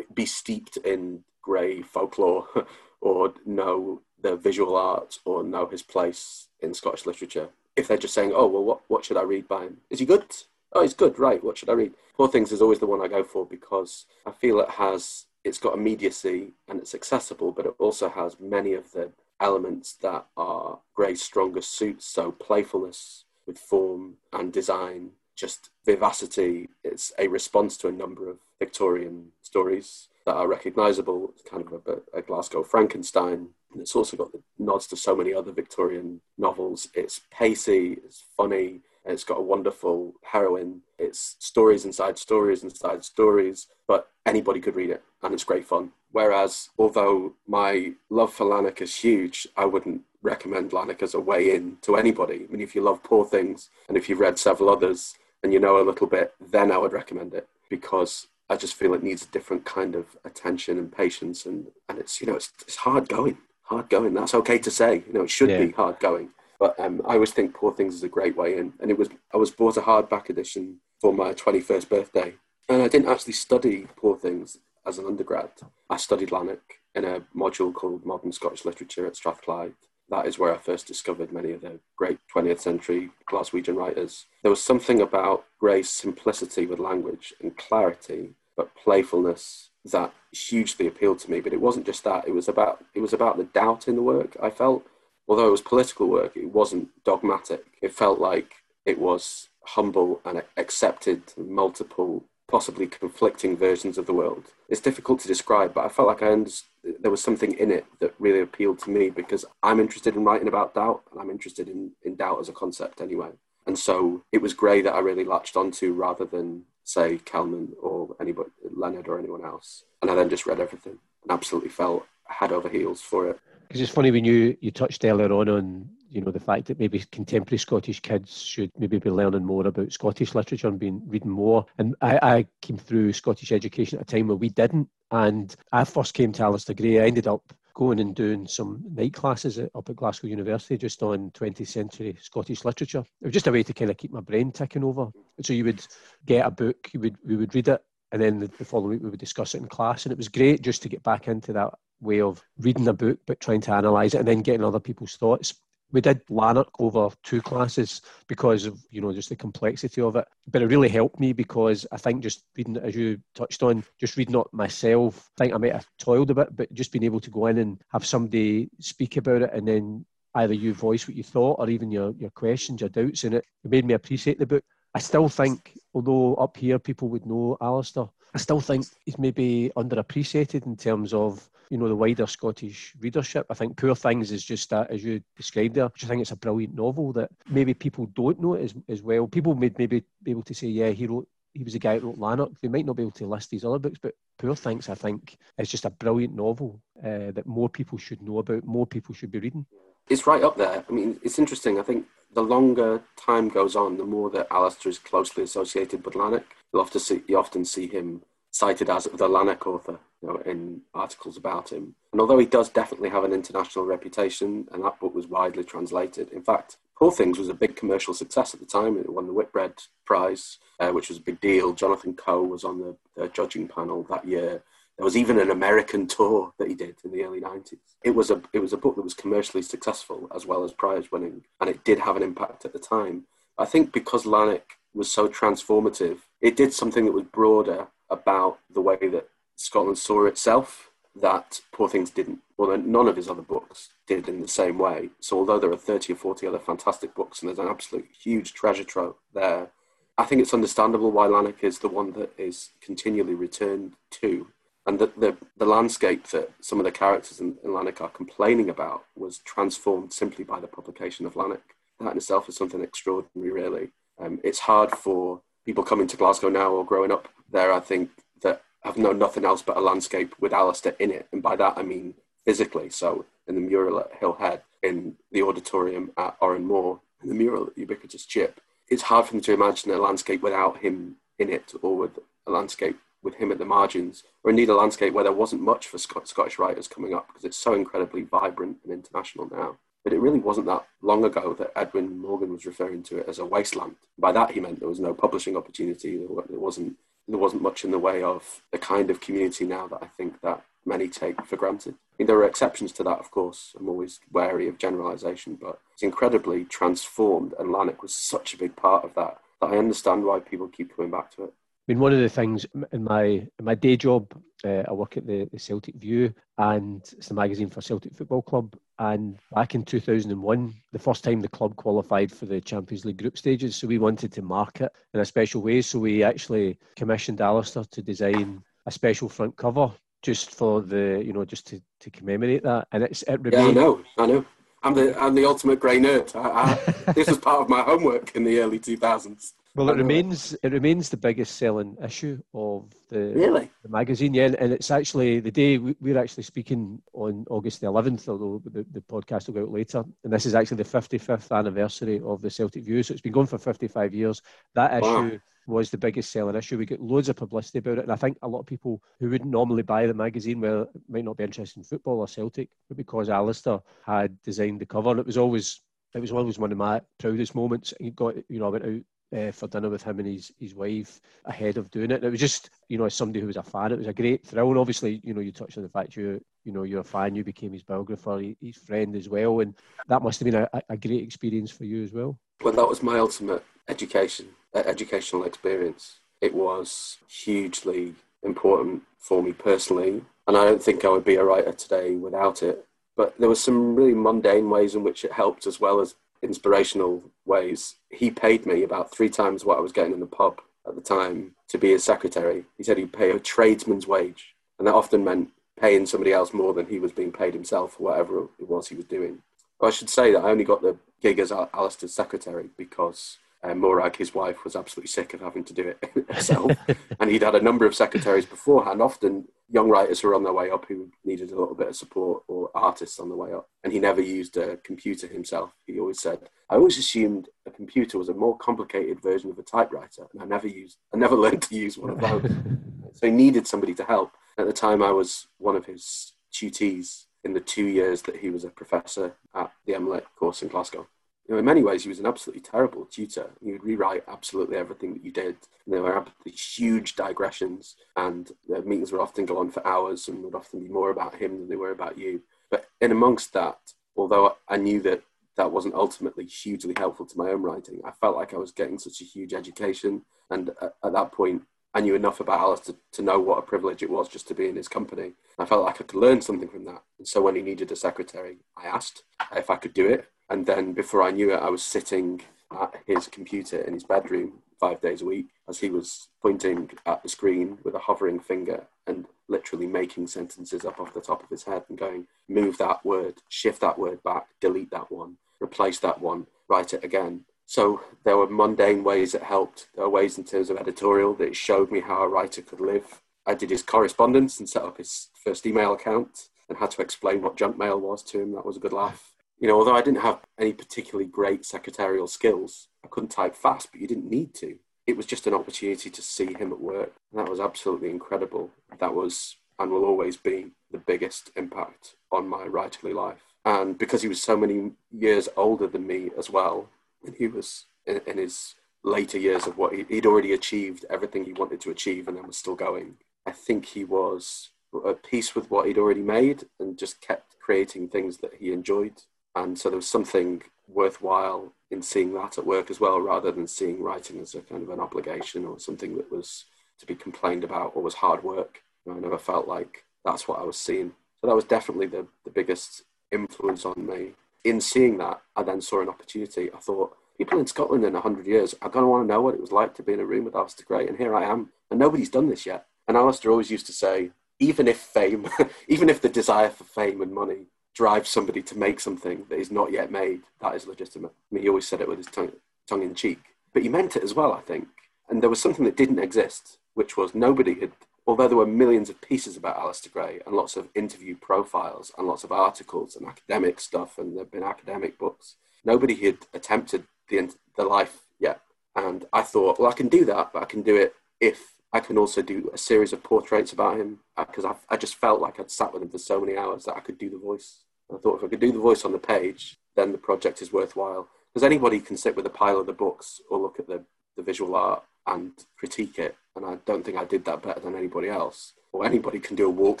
[0.12, 2.48] be steeped in Gray folklore
[3.00, 7.50] or know the visual art or know his place in Scottish literature.
[7.76, 9.76] If they're just saying, "Oh, well, what what should I read by him?
[9.88, 10.26] Is he good?
[10.72, 11.16] Oh, he's good.
[11.16, 11.44] Right.
[11.44, 14.32] What should I read?" Poor Things is always the one I go for because I
[14.32, 18.92] feel it has it's got immediacy and it's accessible, but it also has many of
[18.92, 19.10] the
[19.40, 22.06] elements that are Gray's strongest suits.
[22.06, 26.68] So playfulness with form and design, just vivacity.
[26.82, 31.30] It's a response to a number of Victorian stories that are recognisable.
[31.34, 33.48] It's kind of a, a Glasgow Frankenstein.
[33.72, 36.88] And it's also got the nods to so many other Victorian novels.
[36.94, 40.80] It's pacey, it's funny, and it's got a wonderful heroine.
[40.98, 45.92] It's stories inside stories inside stories, but anybody could read it and it's great fun.
[46.12, 51.54] Whereas, although my love for Lanark is huge, I wouldn't recommend Lanark as a way
[51.54, 52.46] in to anybody.
[52.48, 55.60] I mean, if you love Poor Things and if you've read several others and you
[55.60, 59.24] know a little bit, then I would recommend it because I just feel it needs
[59.24, 61.46] a different kind of attention and patience.
[61.46, 64.14] And, and it's, you know, it's, it's hard going, hard going.
[64.14, 65.02] That's okay to say.
[65.06, 65.64] You know, it should yeah.
[65.64, 68.72] be hard going but um, I always think Poor Things is a great way in.
[68.80, 72.34] And it was I was bought a hardback edition for my 21st birthday.
[72.68, 75.50] And I didn't actually study Poor Things as an undergrad.
[75.90, 79.74] I studied Lanark in a module called Modern Scottish Literature at Strathclyde.
[80.10, 84.26] That is where I first discovered many of the great 20th century Glaswegian writers.
[84.42, 91.18] There was something about Gray's simplicity with language and clarity, but playfulness that hugely appealed
[91.20, 91.40] to me.
[91.40, 94.02] But it wasn't just that; it was about it was about the doubt in the
[94.02, 94.36] work.
[94.42, 94.86] I felt
[95.28, 97.64] although it was political work, it wasn't dogmatic.
[97.82, 104.46] It felt like it was humble and accepted multiple, possibly conflicting versions of the world.
[104.68, 107.86] It's difficult to describe, but I felt like I understood, there was something in it
[108.00, 111.68] that really appealed to me because I'm interested in writing about doubt and I'm interested
[111.68, 113.30] in, in doubt as a concept anyway.
[113.66, 118.14] And so it was Gray that I really latched onto rather than, say, Kelman or
[118.20, 119.84] anybody, Leonard or anyone else.
[120.02, 123.40] And I then just read everything and absolutely fell head over heels for it.
[123.74, 126.78] Because it's funny when you, you touched earlier on on you know the fact that
[126.78, 131.32] maybe contemporary Scottish kids should maybe be learning more about Scottish literature and being reading
[131.32, 131.66] more.
[131.76, 134.88] And I, I came through Scottish education at a time where we didn't.
[135.10, 137.00] And I first came to Alasdair Gray.
[137.00, 141.02] I ended up going and doing some night classes at, up at Glasgow University just
[141.02, 143.02] on 20th century Scottish literature.
[143.22, 145.08] It was just a way to kind of keep my brain ticking over.
[145.42, 145.84] So you would
[146.24, 149.02] get a book, you would we would read it, and then the, the following week
[149.02, 150.04] we would discuss it in class.
[150.04, 153.18] And it was great just to get back into that way of reading a book
[153.26, 155.54] but trying to analyse it and then getting other people's thoughts.
[155.92, 160.26] We did Lanark over two classes because of you know just the complexity of it,
[160.50, 164.16] but it really helped me because I think just reading as you touched on, just
[164.16, 167.20] reading it myself, I think I might have toiled a bit, but just being able
[167.20, 171.16] to go in and have somebody speak about it and then either you voice what
[171.16, 174.38] you thought or even your, your questions, your doubts in it, it made me appreciate
[174.38, 174.64] the book.
[174.94, 179.70] I still think, although up here people would know Alasdair, I still think he's maybe
[179.76, 183.46] underappreciated in terms of you know the wider Scottish readership.
[183.48, 185.86] I think Poor Things is just that, as you described there.
[185.86, 189.26] I think it's a brilliant novel that maybe people don't know as, as well.
[189.26, 192.04] People may maybe be able to say, yeah, he wrote he was a guy that
[192.04, 192.50] wrote Lanark.
[192.60, 195.38] They might not be able to list these other books, but Poor Things, I think,
[195.56, 199.30] is just a brilliant novel uh, that more people should know about, more people should
[199.30, 199.64] be reading.
[200.08, 200.84] It's right up there.
[200.88, 201.78] I mean, it's interesting.
[201.78, 206.14] I think the longer time goes on, the more that Alasdair is closely associated with
[206.14, 206.44] Lanark.
[206.72, 210.82] You often see, you often see him cited as the Lanark author you know, in
[210.94, 211.94] articles about him.
[212.12, 216.30] And although he does definitely have an international reputation, and that book was widely translated,
[216.32, 218.96] in fact, Poor Things was a big commercial success at the time.
[218.96, 221.72] It won the Whitbread Prize, uh, which was a big deal.
[221.72, 224.62] Jonathan Coe was on the, the judging panel that year.
[224.96, 227.78] There was even an American tour that he did in the early 90s.
[228.04, 231.10] It was a it was a book that was commercially successful as well as prize
[231.10, 233.24] winning, and it did have an impact at the time.
[233.58, 238.80] I think because Lanark was so transformative, it did something that was broader about the
[238.80, 242.40] way that Scotland saw itself that Poor Things didn't.
[242.56, 245.10] Well, none of his other books did in the same way.
[245.20, 248.52] So, although there are 30 or 40 other fantastic books and there's an absolute huge
[248.52, 249.70] treasure trove there,
[250.16, 254.48] I think it's understandable why Lanark is the one that is continually returned to
[254.86, 258.68] and the, the, the, landscape that some of the characters in, in Lanark are complaining
[258.68, 261.74] about was transformed simply by the publication of Lanark.
[262.00, 263.88] That in itself is something extraordinary, really.
[264.18, 268.10] Um, it's hard for people coming to Glasgow now or growing up there, I think,
[268.42, 271.28] that have known nothing else but a landscape with Alasdair in it.
[271.32, 272.90] And by that, I mean physically.
[272.90, 277.68] So in the mural at Hillhead, in the auditorium at Oran Mor, in the mural
[277.68, 281.72] at Ubiquitous Chip, it's hard for them to imagine a landscape without him in it
[281.80, 285.32] or with a landscape with him at the margins, or indeed a landscape where there
[285.32, 289.48] wasn't much for Scot- Scottish writers coming up because it's so incredibly vibrant and international
[289.50, 289.78] now.
[290.04, 293.38] But it really wasn't that long ago that Edwin Morgan was referring to it as
[293.38, 293.96] a wasteland.
[294.18, 296.18] By that he meant there was no publishing opportunity.
[296.18, 300.02] There wasn't there wasn't much in the way of the kind of community now that
[300.02, 301.94] I think that many take for granted.
[301.94, 303.74] I mean, there are exceptions to that, of course.
[303.78, 308.76] I'm always wary of generalisation, but it's incredibly transformed, and Lanark was such a big
[308.76, 311.54] part of that that I understand why people keep coming back to it.
[311.86, 314.32] I mean, one of the things in my in my day job,
[314.64, 318.40] uh, I work at the, the Celtic View, and it's the magazine for Celtic Football
[318.40, 318.74] Club.
[318.98, 323.36] And back in 2001, the first time the club qualified for the Champions League group
[323.36, 325.82] stages, so we wanted to mark it in a special way.
[325.82, 329.90] So we actually commissioned Alasdair to design a special front cover
[330.22, 332.88] just for the, you know, just to, to commemorate that.
[332.92, 333.76] And it's it remained.
[333.76, 334.44] Yeah, I know, I know.
[334.82, 336.34] I'm the I'm the ultimate Gray nerd.
[336.34, 339.52] I, I, this was part of my homework in the early 2000s.
[339.76, 343.70] Well, it remains it remains the biggest selling issue of the, really?
[343.82, 344.54] the magazine, yeah.
[344.58, 349.00] And it's actually the day we're actually speaking on August the 11th, although the, the
[349.00, 350.04] podcast will go out later.
[350.22, 353.48] And this is actually the 55th anniversary of the Celtic View, so it's been going
[353.48, 354.40] for 55 years.
[354.74, 355.26] That wow.
[355.26, 356.78] issue was the biggest selling issue.
[356.78, 359.28] We get loads of publicity about it, and I think a lot of people who
[359.28, 362.96] wouldn't normally buy the magazine, well, might not be interested in football or Celtic, but
[362.96, 365.80] because Alasdair had designed the cover, and it was always
[366.14, 367.92] it was always one of my proudest moments.
[367.98, 369.00] He got, you know, I went out
[369.34, 372.16] uh, for dinner with him and his, his wife ahead of doing it.
[372.16, 374.12] And it was just, you know, as somebody who was a fan, it was a
[374.12, 374.68] great thrill.
[374.68, 377.34] And obviously, you know, you touched on the fact you, you know, you're a fan,
[377.34, 379.60] you became his biographer, his friend as well.
[379.60, 379.74] And
[380.08, 382.38] that must have been a, a great experience for you as well.
[382.62, 386.20] Well, that was my ultimate education, educational experience.
[386.40, 390.22] It was hugely important for me personally.
[390.46, 392.86] And I don't think I would be a writer today without it.
[393.16, 397.22] But there were some really mundane ways in which it helped as well as inspirational
[397.44, 397.96] ways.
[398.10, 401.00] He paid me about three times what I was getting in the pub at the
[401.00, 402.64] time to be his secretary.
[402.76, 406.72] He said he'd pay a tradesman's wage, and that often meant paying somebody else more
[406.72, 409.42] than he was being paid himself or whatever it was he was doing.
[409.80, 413.74] But I should say that I only got the gig as Alasdair's secretary because uh,
[413.74, 416.72] Morag, his wife, was absolutely sick of having to do it herself.
[417.18, 420.52] and he'd had a number of secretaries beforehand, often young writers who were on their
[420.52, 423.68] way up who needed a little bit of support or artists on the way up.
[423.82, 425.72] And he never used a computer himself.
[425.86, 429.62] He always said, I always assumed a computer was a more complicated version of a
[429.62, 430.26] typewriter.
[430.32, 432.42] And I never used, I never learned to use one of those.
[433.14, 434.32] so he needed somebody to help.
[434.58, 438.50] At the time, I was one of his tutees in the two years that he
[438.50, 441.08] was a professor at the MLit course in Glasgow
[441.46, 443.50] you know, in many ways, he was an absolutely terrible tutor.
[443.62, 445.56] He would rewrite absolutely everything that you did.
[445.86, 450.54] There were huge digressions, and the meetings would often go on for hours and would
[450.54, 452.42] often be more about him than they were about you.
[452.70, 453.78] But in amongst that,
[454.16, 455.22] although I knew that
[455.56, 458.98] that wasn't ultimately hugely helpful to my own writing, I felt like I was getting
[458.98, 460.22] such a huge education.
[460.50, 463.62] And at, at that point, I knew enough about Alice to, to know what a
[463.62, 465.32] privilege it was just to be in his company.
[465.58, 467.02] I felt like I could learn something from that.
[467.18, 469.22] And so when he needed a secretary, I asked
[469.54, 470.28] if I could do it.
[470.50, 474.60] And then before I knew it, I was sitting at his computer in his bedroom
[474.78, 478.84] five days a week as he was pointing at the screen with a hovering finger
[479.06, 483.04] and literally making sentences up off the top of his head and going, move that
[483.04, 487.44] word, shift that word back, delete that one, replace that one, write it again.
[487.66, 489.88] So there were mundane ways that helped.
[489.94, 493.22] There were ways in terms of editorial that showed me how a writer could live.
[493.46, 497.42] I did his correspondence and set up his first email account and had to explain
[497.42, 498.52] what junk mail was to him.
[498.52, 499.33] That was a good laugh
[499.64, 503.88] you know, although I didn't have any particularly great secretarial skills, I couldn't type fast,
[503.90, 504.76] but you didn't need to.
[505.06, 507.14] It was just an opportunity to see him at work.
[507.32, 508.68] And that was absolutely incredible.
[508.98, 513.40] That was and will always be the biggest impact on my writerly life.
[513.64, 516.90] And because he was so many years older than me as well,
[517.24, 521.46] and he was in, in his later years of what he, he'd already achieved everything
[521.46, 523.14] he wanted to achieve and then was still going.
[523.46, 524.72] I think he was
[525.08, 529.22] at peace with what he'd already made and just kept creating things that he enjoyed.
[529.54, 533.66] And so there was something worthwhile in seeing that at work as well, rather than
[533.66, 536.64] seeing writing as a kind of an obligation or something that was
[536.98, 538.82] to be complained about or was hard work.
[539.08, 541.12] I never felt like that's what I was seeing.
[541.40, 544.30] So that was definitely the, the biggest influence on me.
[544.64, 546.70] In seeing that, I then saw an opportunity.
[546.72, 549.54] I thought, people in Scotland in 100 years are going to want to know what
[549.54, 551.06] it was like to be in a room with Alasdair Gray.
[551.06, 551.70] And here I am.
[551.90, 552.86] And nobody's done this yet.
[553.06, 555.48] And Alasdair always used to say, even if fame,
[555.88, 559.70] even if the desire for fame and money drives somebody to make something that is
[559.70, 561.32] not yet made, that is legitimate.
[561.50, 562.52] I mean, he always said it with his tongue,
[562.88, 563.40] tongue in cheek.
[563.72, 564.88] But he meant it as well, I think.
[565.28, 567.92] And there was something that didn't exist, which was nobody had,
[568.26, 572.26] although there were millions of pieces about Alasdair Gray and lots of interview profiles and
[572.26, 575.54] lots of articles and academic stuff, and there have been academic books,
[575.84, 578.60] nobody had attempted the, the life yet.
[578.96, 582.00] And I thought, well, I can do that, but I can do it if I
[582.00, 585.60] can also do a series of portraits about him because uh, I just felt like
[585.60, 587.84] I'd sat with him for so many hours that I could do the voice.
[588.12, 590.72] I thought if I could do the voice on the page, then the project is
[590.72, 591.28] worthwhile.
[591.52, 594.02] Because anybody can sit with a pile of the books or look at the,
[594.36, 596.34] the visual art and critique it.
[596.56, 598.72] And I don't think I did that better than anybody else.
[598.92, 600.00] Or anybody can do a walk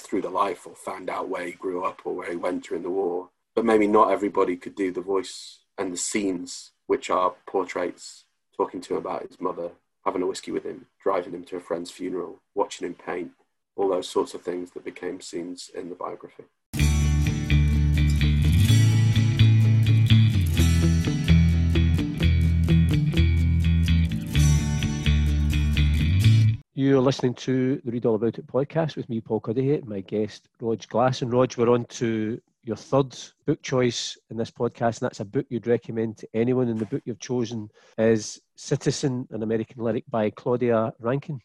[0.00, 2.82] through the life or find out where he grew up or where he went during
[2.82, 3.28] the war.
[3.54, 8.24] But maybe not everybody could do the voice and the scenes which are portraits,
[8.56, 9.70] talking to him about his mother,
[10.04, 13.30] having a whiskey with him, driving him to a friend's funeral, watching him paint,
[13.76, 16.44] all those sorts of things that became scenes in the biography.
[26.76, 30.48] You're listening to the Read All About It podcast with me, Paul Cuddihy, my guest,
[30.60, 31.22] Rodge Glass.
[31.22, 35.24] And Rodge, we're on to your third book choice in this podcast, and that's a
[35.24, 36.68] book you'd recommend to anyone.
[36.68, 41.40] And the book you've chosen is Citizen, an American Lyric by Claudia Rankine.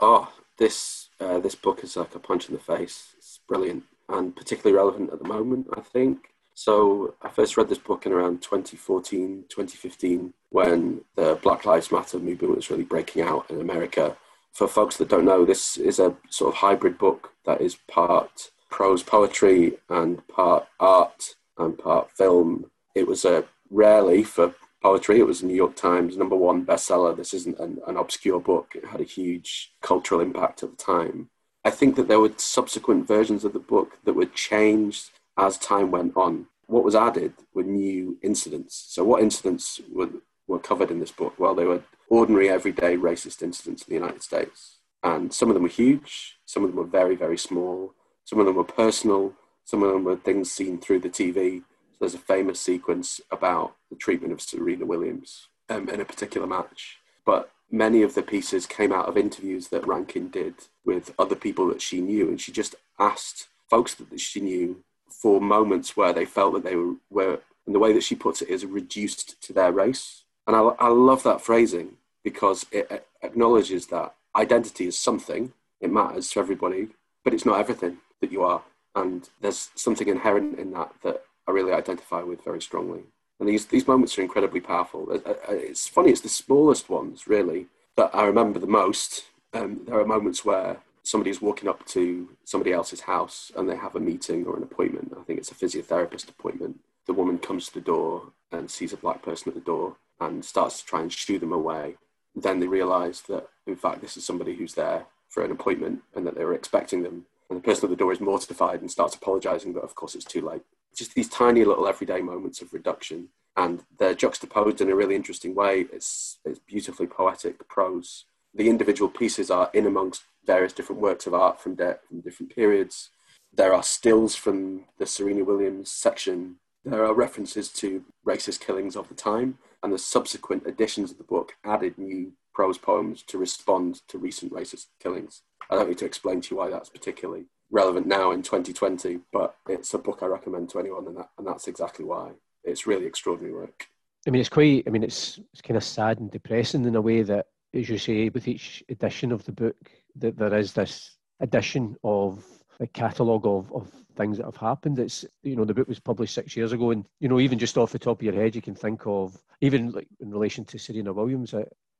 [0.00, 3.14] Oh, this uh, this book is like a punch in the face.
[3.16, 6.34] It's brilliant and particularly relevant at the moment, I think.
[6.54, 12.18] So I first read this book in around 2014, 2015, when the Black Lives Matter
[12.18, 14.16] movement was really breaking out in America.
[14.52, 18.50] For folks that don't know, this is a sort of hybrid book that is part
[18.74, 22.68] prose poetry and part art and part film.
[22.96, 25.20] It was a rarely for poetry.
[25.20, 27.16] It was New York Times number one bestseller.
[27.16, 28.72] This isn't an, an obscure book.
[28.74, 31.30] It had a huge cultural impact at the time.
[31.64, 35.92] I think that there were subsequent versions of the book that were changed as time
[35.92, 36.46] went on.
[36.66, 38.74] What was added were new incidents.
[38.88, 40.10] So, what incidents were,
[40.48, 41.34] were covered in this book?
[41.38, 44.78] Well, they were ordinary, everyday racist incidents in the United States.
[45.04, 48.46] And some of them were huge, some of them were very, very small, some of
[48.46, 49.34] them were personal,
[49.64, 51.60] some of them were things seen through the TV.
[51.60, 56.46] So there's a famous sequence about the treatment of Serena Williams um, in a particular
[56.46, 56.98] match.
[57.24, 61.68] But many of the pieces came out of interviews that Rankine did with other people
[61.68, 66.24] that she knew, and she just asked folks that she knew for moments where they
[66.24, 69.52] felt that they were, were and the way that she puts it is reduced to
[69.52, 70.24] their race.
[70.46, 76.30] And I, I love that phrasing because it acknowledges that identity is something, it matters
[76.30, 76.88] to everybody,
[77.22, 78.62] but it's not everything that you are.
[78.94, 83.02] And there's something inherent in that that I really identify with very strongly.
[83.40, 85.08] And these, these moments are incredibly powerful.
[85.48, 89.24] It's funny, it's the smallest ones, really, that I remember the most.
[89.52, 93.96] Um, there are moments where somebody's walking up to somebody else's house and they have
[93.96, 95.12] a meeting or an appointment.
[95.18, 96.80] I think it's a physiotherapist appointment.
[97.06, 100.44] The woman comes to the door and sees a black person at the door and
[100.44, 101.96] starts to try and shoo them away.
[102.34, 106.26] Then they realize that, in fact, this is somebody who's there for an appointment and
[106.26, 109.14] that they were expecting them and the person at the door is mortified and starts
[109.14, 110.62] apologizing, but of course it's too late.
[110.92, 115.54] Just these tiny little everyday moments of reduction, and they're juxtaposed in a really interesting
[115.54, 115.86] way.
[115.92, 118.24] It's, it's beautifully poetic prose.
[118.54, 122.52] The individual pieces are in amongst various different works of art from, de- from different
[122.52, 123.10] periods.
[123.52, 126.56] There are stills from the Serena Williams section.
[126.84, 131.24] There are references to racist killings of the time, and the subsequent editions of the
[131.24, 135.42] book added new prose poems to respond to recent racist killings.
[135.70, 139.56] I don't need to explain to you why that's particularly relevant now in 2020, but
[139.68, 142.32] it's a book I recommend to anyone, and, that, and that's exactly why.
[142.62, 143.86] It's really extraordinary work.
[144.26, 147.00] I mean, it's quite, I mean, it's, it's kind of sad and depressing in a
[147.00, 149.76] way that, as you say, with each edition of the book,
[150.16, 152.44] that there is this addition of
[152.80, 154.98] a catalogue of, of things that have happened.
[154.98, 157.76] It's you know the book was published six years ago, and you know even just
[157.76, 160.78] off the top of your head, you can think of even like in relation to
[160.78, 161.54] Serena Williams.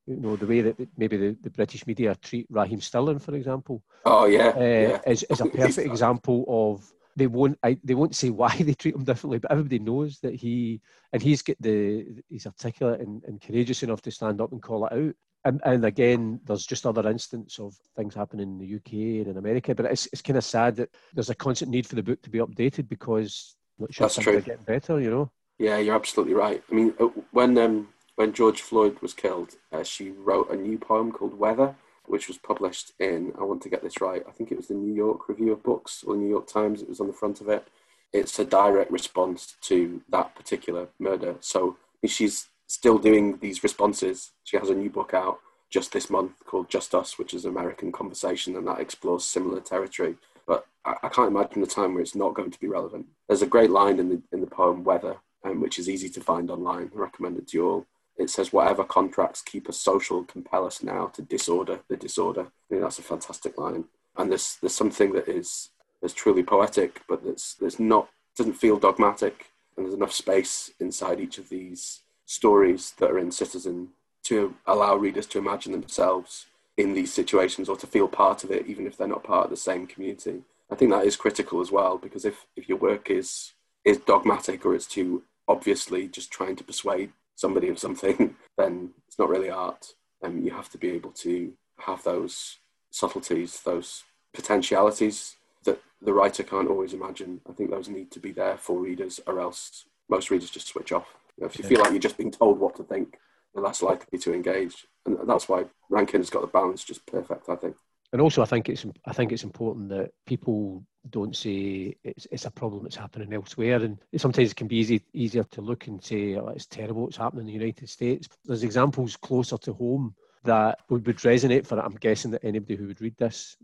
[0.07, 3.83] You know the way that maybe the, the British media treat Raheem Sterling, for example.
[4.05, 5.01] Oh yeah, uh, yeah.
[5.07, 8.95] Is, is a perfect example of they won't I, they won't say why they treat
[8.95, 10.81] him differently, but everybody knows that he
[11.13, 14.87] and he's got the he's articulate and, and courageous enough to stand up and call
[14.87, 15.15] it out.
[15.47, 19.37] And, and again, there's just other instances of things happening in the UK and in
[19.37, 19.75] America.
[19.75, 22.31] But it's it's kind of sad that there's a constant need for the book to
[22.31, 24.41] be updated because not sure That's true.
[24.41, 25.31] getting better, you know.
[25.59, 26.63] Yeah, you're absolutely right.
[26.71, 30.79] I mean, uh, when um, when George Floyd was killed, uh, she wrote a new
[30.79, 31.75] poem called Weather,
[32.07, 34.75] which was published in, I want to get this right, I think it was the
[34.75, 37.41] New York Review of Books or the New York Times, it was on the front
[37.41, 37.67] of it.
[38.13, 41.37] It's a direct response to that particular murder.
[41.41, 44.33] So she's still doing these responses.
[44.45, 47.91] She has a new book out just this month called Just Us, which is American
[47.91, 50.17] Conversation, and that explores similar territory.
[50.47, 53.07] But I, I can't imagine a time where it's not going to be relevant.
[53.27, 56.21] There's a great line in the, in the poem Weather, um, which is easy to
[56.21, 56.93] find online.
[56.95, 60.83] I recommend it to you all it says whatever contracts keep us social compel us
[60.83, 62.43] now to disorder the disorder.
[62.43, 63.85] I think that's a fantastic line.
[64.17, 65.71] And there's there's something that is
[66.03, 69.51] is truly poetic, but that's that's not doesn't feel dogmatic.
[69.77, 73.89] And there's enough space inside each of these stories that are in Citizen
[74.25, 76.47] to allow readers to imagine themselves
[76.77, 79.51] in these situations or to feel part of it, even if they're not part of
[79.51, 80.43] the same community.
[80.71, 83.53] I think that is critical as well, because if, if your work is
[83.85, 89.19] is dogmatic or it's too obviously just trying to persuade somebody of something, then it's
[89.19, 89.95] not really art.
[90.23, 92.59] And um, you have to be able to have those
[92.91, 97.41] subtleties, those potentialities that the writer can't always imagine.
[97.49, 100.93] I think those need to be there for readers, or else most readers just switch
[100.93, 101.15] off.
[101.37, 103.19] You know, if you feel like you're just being told what to think,
[103.55, 104.87] you're less likely to engage.
[105.05, 107.77] And that's why Rankine has got the balance just perfect, I think
[108.13, 112.45] and also I think it's I think it's important that people don't say it's it's
[112.45, 116.03] a problem that's happening elsewhere, and sometimes it can be easy easier to look and
[116.03, 118.29] say oh, it's terrible what's happening in the United States.
[118.45, 120.15] There's examples closer to home
[120.45, 123.57] that would, would resonate for I'm guessing that anybody who would read this.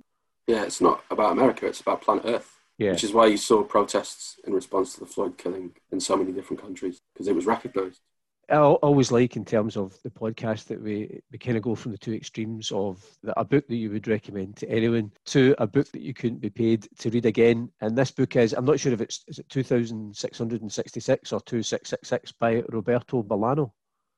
[0.46, 2.56] Yeah, it's not about America; it's about planet Earth.
[2.78, 2.92] Yeah.
[2.92, 6.32] Which is why you saw protests in response to the Floyd killing in so many
[6.32, 8.00] different countries because it was recognised.
[8.50, 11.92] I always like in terms of the podcast that we, we kind of go from
[11.92, 15.66] the two extremes of the, a book that you would recommend to anyone to a
[15.66, 17.70] book that you couldn't be paid to read again.
[17.80, 22.64] And this book is, I'm not sure if it's, is it 2666 or 2666 by
[22.70, 23.70] Roberto Bolaño?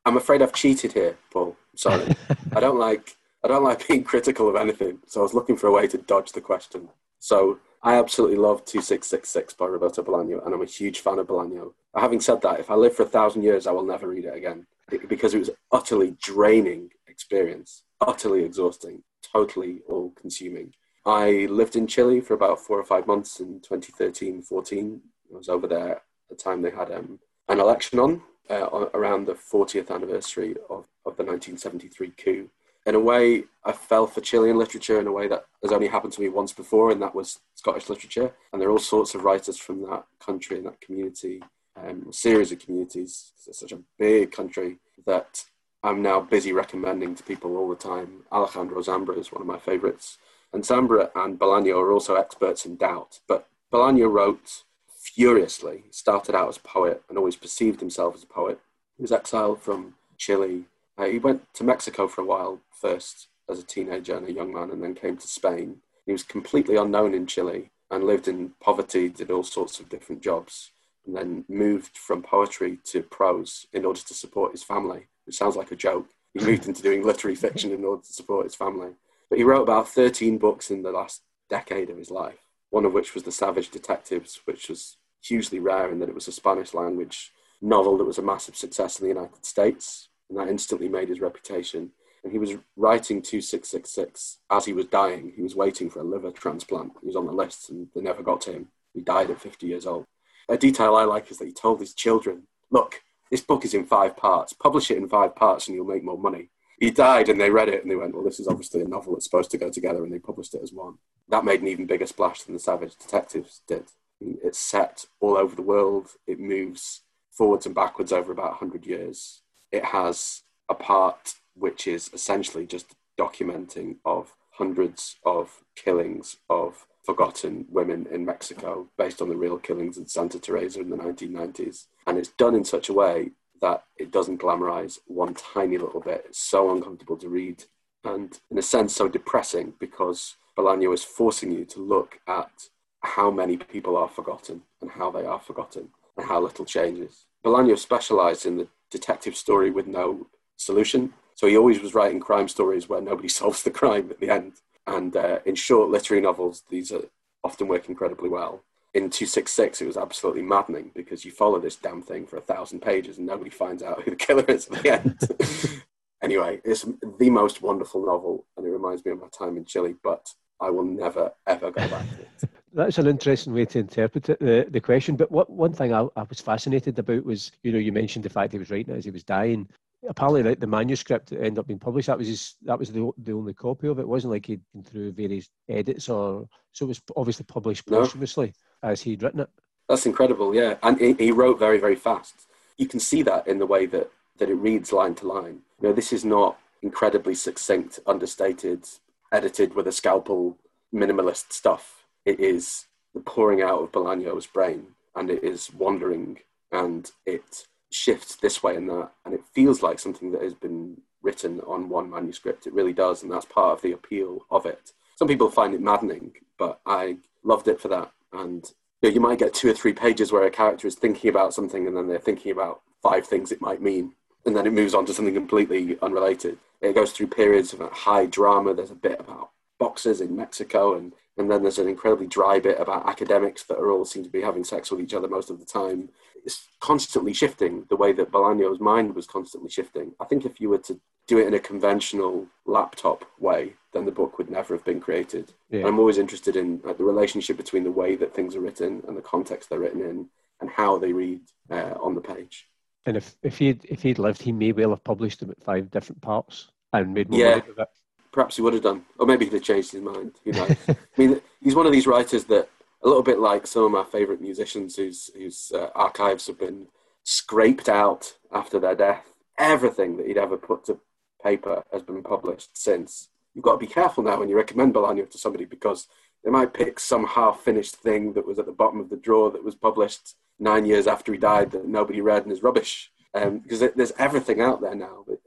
[0.07, 1.57] I'm afraid I've cheated here, Paul.
[1.77, 2.16] Sorry.
[2.53, 4.99] I don't like, I don't like being critical of anything.
[5.07, 6.88] So I was looking for a way to dodge the question.
[7.18, 11.73] So I absolutely love 2666 by Roberto Bolaño, and I'm a huge fan of Bolaño.
[11.97, 14.37] Having said that, if I live for a thousand years, I will never read it
[14.37, 14.66] again
[15.09, 20.73] because it was utterly draining experience, utterly exhausting, totally all consuming.
[21.05, 25.01] I lived in Chile for about four or five months in 2013 14.
[25.33, 27.18] I was over there at the time they had um,
[27.49, 32.49] an election on uh, around the 40th anniversary of, of the 1973 coup
[32.87, 36.12] in a way, I fell for Chilean literature in a way that has only happened
[36.14, 38.33] to me once before, and that was Scottish literature.
[38.53, 41.42] And there are all sorts of writers from that country and that community,
[41.77, 43.33] um, series of communities.
[43.47, 45.45] It's such a big country that
[45.85, 48.23] I'm now busy recommending to people all the time.
[48.33, 50.18] Alejandro Zambra is one of my favorites.
[50.53, 53.21] And Zambra and Bolaño are also experts in doubt.
[53.29, 54.64] But Bolaño wrote
[54.97, 58.61] furiously, started out as a poet and always perceived himself as a poet.
[58.97, 60.64] He was exiled from Chile
[61.03, 64.53] uh, he went to Mexico for a while first as a teenager and a young
[64.53, 65.79] man, and then came to Spain.
[66.07, 70.23] He was completely unknown in Chile and lived in poverty, did all sorts of different
[70.23, 70.71] jobs,
[71.07, 75.57] and then moved from poetry to prose in order to support his family, which sounds
[75.57, 76.07] like a joke.
[76.33, 78.93] He moved into doing literary fiction in order to support his family.
[79.29, 82.93] But he wrote about 13 books in the last decade of his life, one of
[82.93, 86.75] which was The Savage Detectives, which was hugely rare in that it was a Spanish
[86.75, 91.11] language novel that was a massive success in the United States, and that instantly made
[91.11, 91.90] his reputation.
[92.25, 95.33] And he was writing 2666 as he was dying.
[95.37, 96.92] He was waiting for a liver transplant.
[97.01, 98.68] He was on the list and they never got to him.
[98.95, 100.07] He died at 50 years old.
[100.49, 103.85] A detail I like is that he told his children, Look, this book is in
[103.85, 104.54] five parts.
[104.54, 106.48] Publish it in five parts and you'll make more money.
[106.81, 109.13] He died and they read it and they went, Well, this is obviously a novel
[109.13, 110.02] that's supposed to go together.
[110.02, 110.94] And they published it as one.
[111.29, 113.85] That made an even bigger splash than The Savage Detectives did.
[114.21, 117.02] It's set all over the world, it moves
[117.33, 119.42] forwards and backwards over about 100 years
[119.73, 127.66] it has a part which is essentially just documenting of hundreds of killings of forgotten
[127.68, 131.87] women in Mexico based on the real killings in Santa Teresa in the 1990s.
[132.06, 136.25] And it's done in such a way that it doesn't glamorize one tiny little bit.
[136.29, 137.64] It's so uncomfortable to read
[138.04, 142.68] and, in a sense, so depressing because Bolaño is forcing you to look at
[143.00, 147.27] how many people are forgotten and how they are forgotten and how little changes.
[147.44, 151.13] Bolaño specialized in the detective story with no solution.
[151.35, 154.55] So he always was writing crime stories where nobody solves the crime at the end.
[154.87, 157.03] And uh, in short literary novels, these are
[157.43, 158.63] often work incredibly well.
[158.95, 162.81] In 266, it was absolutely maddening because you follow this damn thing for a thousand
[162.81, 165.83] pages and nobody finds out who the killer is at the end.
[166.23, 166.85] anyway, it's
[167.19, 170.69] the most wonderful novel and it reminds me of my time in Chile, but I
[170.69, 172.51] will never, ever go back to it.
[172.75, 175.16] That's an interesting way to interpret it, the, the question.
[175.16, 178.31] But what one thing I, I was fascinated about was, you know, you mentioned the
[178.31, 179.68] fact he was writing as he was dying
[180.08, 183.10] apparently like the manuscript that ended up being published that was his, that was the,
[183.18, 184.02] the only copy of it.
[184.02, 188.52] it wasn't like he'd been through various edits or so it was obviously published posthumously
[188.83, 188.88] no.
[188.88, 189.48] as he'd written it
[189.88, 192.46] that's incredible yeah and he, he, wrote very very fast
[192.79, 195.88] you can see that in the way that that it reads line to line you
[195.88, 198.85] know this is not incredibly succinct understated
[199.31, 200.58] edited with a scalpel
[200.92, 206.38] minimalist stuff it is the pouring out of Bolaño's brain and it is wandering
[206.70, 211.00] and it shifts this way and that, and it feels like something that has been
[211.23, 212.66] written on one manuscript.
[212.66, 214.92] It really does, and that's part of the appeal of it.
[215.16, 218.10] Some people find it maddening, but I loved it for that.
[218.33, 218.64] And
[219.02, 221.54] you, know, you might get two or three pages where a character is thinking about
[221.54, 224.14] something, and then they're thinking about five things it might mean,
[224.46, 226.58] and then it moves on to something completely unrelated.
[226.81, 228.75] It goes through periods of high drama.
[228.75, 229.50] There's a bit about
[229.85, 233.91] boxers in Mexico, and and then there's an incredibly dry bit about academics that are
[233.91, 236.11] all seem to be having sex with each other most of the time
[236.45, 240.13] it's constantly shifting the way that Bolaño's mind was constantly shifting.
[240.21, 244.11] I think if you were to do it in a conventional laptop way, then the
[244.11, 245.53] book would never have been created.
[245.71, 245.87] Yeah.
[245.87, 249.17] I'm always interested in like, the relationship between the way that things are written and
[249.17, 250.29] the context they're written in
[250.61, 252.67] and how they read uh, on the page.
[253.07, 255.91] And if, if he'd if he'd lived, he may well have published them at five
[255.91, 257.89] different parts and made more yeah, money it.
[258.33, 260.33] Perhaps he would have done, or maybe he'd have changed his mind.
[260.45, 260.77] Who knows?
[260.89, 262.69] I mean, he's one of these writers that
[263.03, 266.87] a little bit like some of my favourite musicians whose whose uh, archives have been
[267.25, 269.33] scraped out after their death.
[269.59, 270.99] Everything that he'd ever put to
[271.43, 273.29] paper has been published since.
[273.55, 276.09] You've got to be careful now when you recommend Bolaño to somebody because
[276.43, 279.65] they might pick some half-finished thing that was at the bottom of the drawer that
[279.65, 283.11] was published nine years after he died that nobody read and is rubbish.
[283.35, 285.39] Um, because there's everything out there now, but,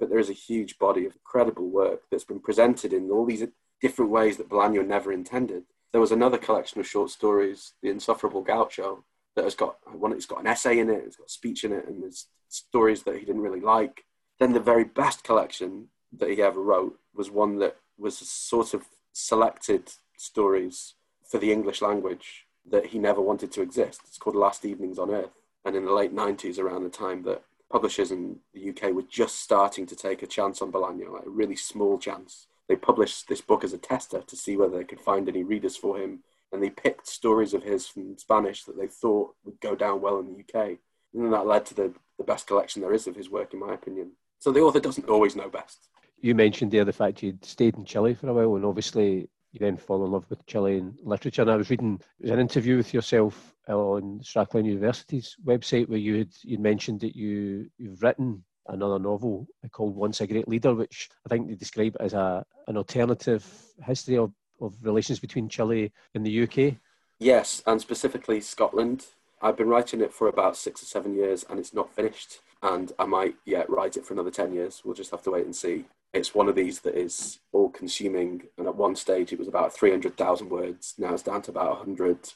[0.00, 3.46] but there is a huge body of incredible work that's been presented in all these
[3.80, 5.62] different ways that Bolaño never intended
[5.92, 9.04] there was another collection of short stories, The Insufferable Gaucho,
[9.36, 10.12] that has got one.
[10.12, 11.04] It's got an essay in it.
[11.06, 14.04] It's got speech in it, and there's stories that he didn't really like.
[14.40, 18.84] Then the very best collection that he ever wrote was one that was sort of
[19.12, 20.94] selected stories
[21.30, 24.00] for the English language that he never wanted to exist.
[24.06, 25.41] It's called Last Evenings on Earth.
[25.64, 29.40] And in the late 90s, around the time that publishers in the UK were just
[29.40, 33.40] starting to take a chance on Bolaño, like a really small chance, they published this
[33.40, 36.20] book as a tester to see whether they could find any readers for him.
[36.52, 40.18] And they picked stories of his from Spanish that they thought would go down well
[40.18, 40.78] in the UK.
[41.14, 43.74] And that led to the, the best collection there is of his work, in my
[43.74, 44.12] opinion.
[44.38, 45.88] So the author doesn't always know best.
[46.20, 49.60] You mentioned there the fact you'd stayed in Chile for a while, and obviously you
[49.60, 51.42] then fall in love with Chilean literature.
[51.42, 56.18] And I was reading an interview with yourself uh, on Strathclyde University's website where you
[56.18, 61.10] had you mentioned that you you've written another novel called Once a Great Leader, which
[61.26, 63.46] I think they describe as a an alternative
[63.84, 66.76] history of, of relations between Chile and the UK.
[67.18, 69.06] Yes, and specifically Scotland.
[69.40, 72.38] I've been writing it for about six or seven years and it's not finished.
[72.62, 74.82] And I might yet write it for another 10 years.
[74.84, 75.84] We'll just have to wait and see.
[76.12, 78.42] It's one of these that is all consuming.
[78.58, 80.94] And at one stage, it was about 300,000 words.
[80.98, 82.32] Now it's down to about 100.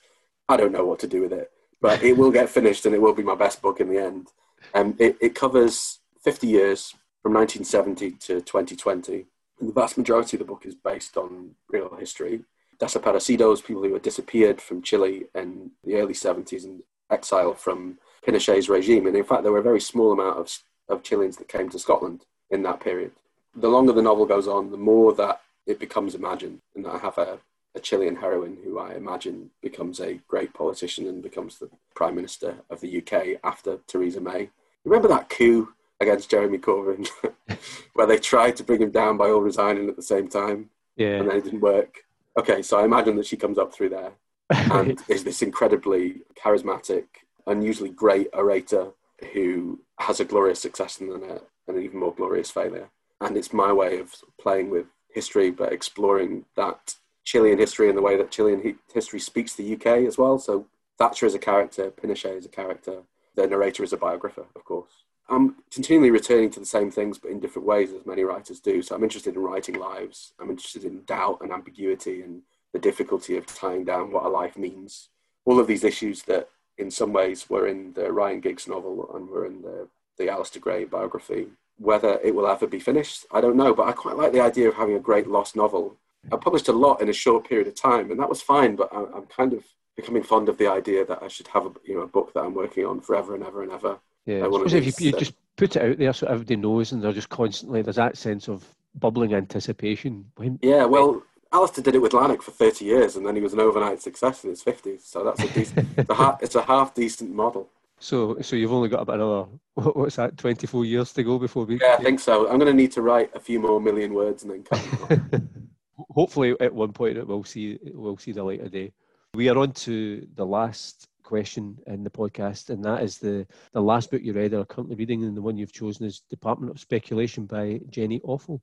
[0.49, 1.51] I don't know what to do with it,
[1.81, 4.29] but it will get finished and it will be my best book in the end.
[4.75, 9.27] And um, it, it covers 50 years from 1970 to 2020.
[9.61, 12.41] And the vast majority of the book is based on real history.
[12.79, 18.69] Desaparecidos, people who had disappeared from Chile in the early 70s and exile from Pinochet's
[18.69, 19.07] regime.
[19.07, 21.79] And in fact, there were a very small amount of, of Chileans that came to
[21.79, 23.13] Scotland in that period.
[23.57, 26.61] The longer the novel goes on, the more that it becomes imagined.
[26.75, 27.39] And I have a,
[27.75, 32.57] a Chilean heroine who I imagine becomes a great politician and becomes the Prime Minister
[32.71, 34.51] of the UK after Theresa May.
[34.85, 35.69] Remember that coup
[36.01, 37.09] against Jeremy Corbyn,
[37.95, 41.17] where they tried to bring him down by all resigning at the same time, yeah.
[41.17, 42.05] and then it didn't work.
[42.39, 44.13] Okay, so I imagine that she comes up through there
[44.51, 47.05] and is this incredibly charismatic,
[47.47, 48.91] unusually great orator
[49.33, 51.41] who has a glorious success and then a,
[51.71, 52.91] an even more glorious failure.
[53.21, 58.03] And it's my way of playing with history, but exploring that Chilean history and the
[58.03, 60.39] way that Chilean history speaks the UK as well.
[60.39, 60.67] So
[60.99, 63.03] Thatcher is a character, Pinochet is a character,
[63.35, 65.05] the narrator is a biographer, of course.
[65.29, 68.81] I'm continually returning to the same things, but in different ways, as many writers do.
[68.81, 70.33] So I'm interested in writing lives.
[70.39, 72.43] I'm interested in doubt and ambiguity and
[72.73, 75.09] the difficulty of tying down what a life means.
[75.45, 76.49] All of these issues that,
[76.79, 80.61] in some ways, were in the Ryan Giggs novel and were in the, the Alasdair
[80.61, 81.49] Gray biography.
[81.79, 84.69] Whether it will ever be finished, I don't know, but I quite like the idea
[84.69, 85.99] of having a great lost novel.
[86.33, 88.89] I published a lot in a short period of time, and that was fine, but
[88.93, 89.63] I'm kind of
[89.97, 92.41] becoming fond of the idea that I should have a, you know, a book that
[92.41, 93.99] I'm working on forever and ever and ever.
[94.27, 97.03] Yeah, I suppose if you, you just put it out there so everybody knows and
[97.03, 98.65] they're just constantly, there's that sense of
[98.95, 100.31] bubbling anticipation.
[100.37, 101.23] When, yeah, well,
[101.53, 104.45] Alasdair did it with Lanark for 30 years and then he was an overnight success
[104.45, 105.03] in his 50s.
[105.03, 107.71] So that's a decent, it's, a half, it's a half decent model.
[107.99, 110.37] So, so you've only got about another what's that?
[110.37, 111.79] Twenty four years to go before we.
[111.81, 112.49] Yeah, I think so.
[112.49, 115.51] I'm going to need to write a few more million words and then Come
[116.11, 118.93] Hopefully, at one point, it will see it will see the light of day.
[119.35, 123.83] We are on to the last question in the podcast, and that is the the
[123.83, 126.71] last book you read or are currently reading, and the one you've chosen is Department
[126.71, 128.61] of Speculation by Jenny Offill.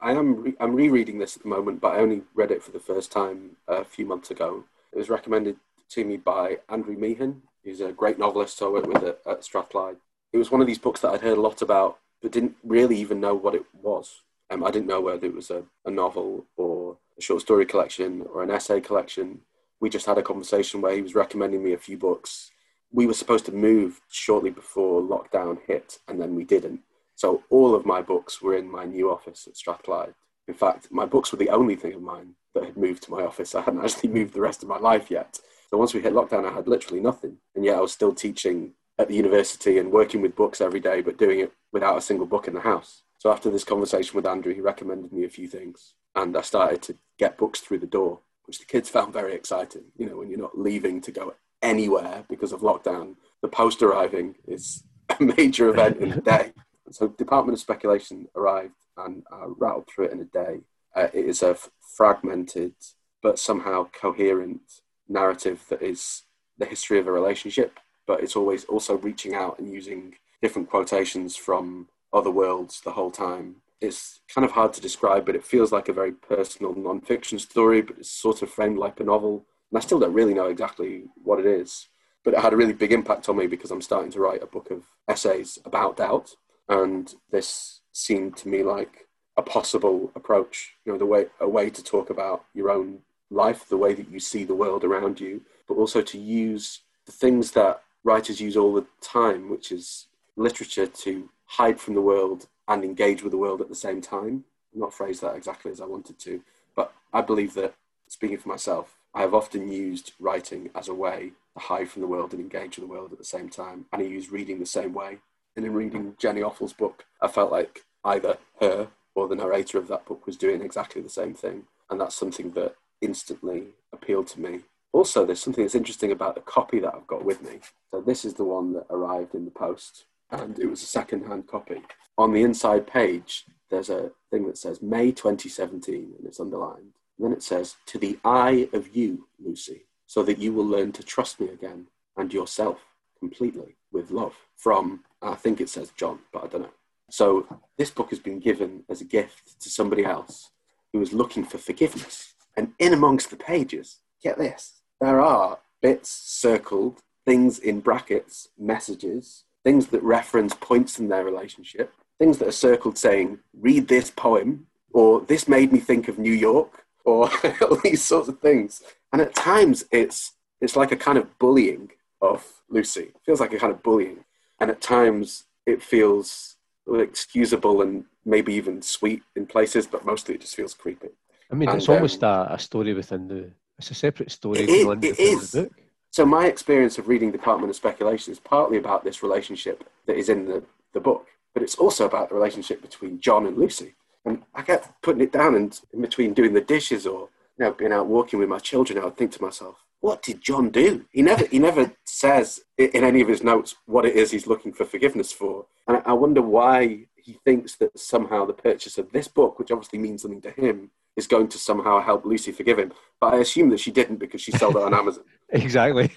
[0.00, 2.72] I am re- I'm rereading this at the moment, but I only read it for
[2.72, 4.64] the first time a few months ago.
[4.92, 5.56] It was recommended
[5.90, 9.96] to me by Andrew Meehan, who's a great novelist I worked with at, at Strathclyde.
[10.32, 12.96] It was one of these books that I'd heard a lot about, but didn't really
[12.96, 14.22] even know what it was.
[14.50, 18.26] Um, I didn't know whether it was a, a novel or a short story collection
[18.32, 19.40] or an essay collection.
[19.80, 22.50] We just had a conversation where he was recommending me a few books.
[22.92, 26.80] We were supposed to move shortly before lockdown hit, and then we didn't.
[27.14, 30.14] So all of my books were in my new office at Strathclyde.
[30.48, 33.22] In fact, my books were the only thing of mine that had moved to my
[33.22, 33.54] office.
[33.54, 35.40] I hadn't actually moved the rest of my life yet.
[35.72, 37.38] So once we hit lockdown, I had literally nothing.
[37.54, 41.00] And yet I was still teaching at the university and working with books every day,
[41.00, 43.04] but doing it without a single book in the house.
[43.18, 45.94] So after this conversation with Andrew, he recommended me a few things.
[46.14, 49.84] And I started to get books through the door, which the kids found very exciting.
[49.96, 54.34] You know, when you're not leaving to go anywhere because of lockdown, the post arriving
[54.46, 56.52] is a major event in the day.
[56.90, 60.60] So Department of Speculation arrived and uh, rattled through it in a day.
[60.94, 61.56] Uh, it is a
[61.96, 62.74] fragmented
[63.22, 66.22] but somehow coherent narrative that is
[66.58, 71.36] the history of a relationship, but it's always also reaching out and using different quotations
[71.36, 73.56] from other worlds the whole time.
[73.80, 77.82] It's kind of hard to describe, but it feels like a very personal non-fiction story,
[77.82, 79.46] but it's sort of framed like a novel.
[79.70, 81.88] And I still don't really know exactly what it is,
[82.24, 84.46] but it had a really big impact on me because I'm starting to write a
[84.46, 86.36] book of essays about doubt
[86.68, 91.70] and this seemed to me like a possible approach you know the way a way
[91.70, 92.98] to talk about your own
[93.32, 97.12] life the way that you see the world around you but also to use the
[97.12, 100.06] things that writers use all the time which is
[100.36, 104.44] literature to hide from the world and engage with the world at the same time
[104.74, 106.42] I'm not phrase that exactly as i wanted to
[106.74, 107.74] but i believe that
[108.08, 112.08] speaking for myself i have often used writing as a way to hide from the
[112.08, 114.66] world and engage with the world at the same time and i use reading the
[114.66, 115.18] same way
[115.56, 119.88] and in reading Jenny Offill's book, I felt like either her or the narrator of
[119.88, 121.64] that book was doing exactly the same thing.
[121.90, 124.60] And that's something that instantly appealed to me.
[124.92, 127.60] Also, there's something that's interesting about the copy that I've got with me.
[127.90, 131.26] So, this is the one that arrived in the post, and it was a second
[131.26, 131.82] hand copy.
[132.18, 136.92] On the inside page, there's a thing that says May 2017, and it's underlined.
[137.18, 140.92] And then it says, To the eye of you, Lucy, so that you will learn
[140.92, 141.86] to trust me again
[142.16, 142.80] and yourself
[143.18, 146.70] completely with love from, I think it says John, but I don't know.
[147.10, 147.46] So
[147.78, 150.50] this book has been given as a gift to somebody else
[150.92, 152.31] who was looking for forgiveness.
[152.56, 159.44] And in amongst the pages, get this, there are bits circled, things in brackets, messages,
[159.64, 164.66] things that reference points in their relationship, things that are circled saying, read this poem,
[164.92, 167.30] or this made me think of New York, or
[167.62, 168.82] all these sorts of things.
[169.12, 171.90] And at times it's it's like a kind of bullying
[172.20, 173.02] of Lucy.
[173.02, 174.24] It feels like a kind of bullying.
[174.60, 176.56] And at times it feels
[176.88, 181.08] excusable and maybe even sweet in places, but mostly it just feels creepy.
[181.52, 183.50] I mean, and, it's almost um, a, a, story within the.
[183.78, 184.60] It's a separate story.
[184.60, 184.86] It is.
[185.02, 185.68] It is.
[186.10, 190.28] So my experience of reading Department of Speculation is partly about this relationship that is
[190.28, 193.94] in the, the book, but it's also about the relationship between John and Lucy.
[194.24, 197.28] And I kept putting it down, and in between doing the dishes or
[197.58, 200.40] you know being out walking with my children, I would think to myself, what did
[200.40, 201.04] John do?
[201.10, 204.72] He never he never says in any of his notes what it is he's looking
[204.72, 205.66] for forgiveness for.
[205.86, 209.98] And I wonder why he thinks that somehow the purchase of this book, which obviously
[209.98, 212.92] means something to him, is going to somehow help Lucy forgive him.
[213.20, 215.24] But I assume that she didn't because she sold it on Amazon.
[215.50, 216.10] exactly.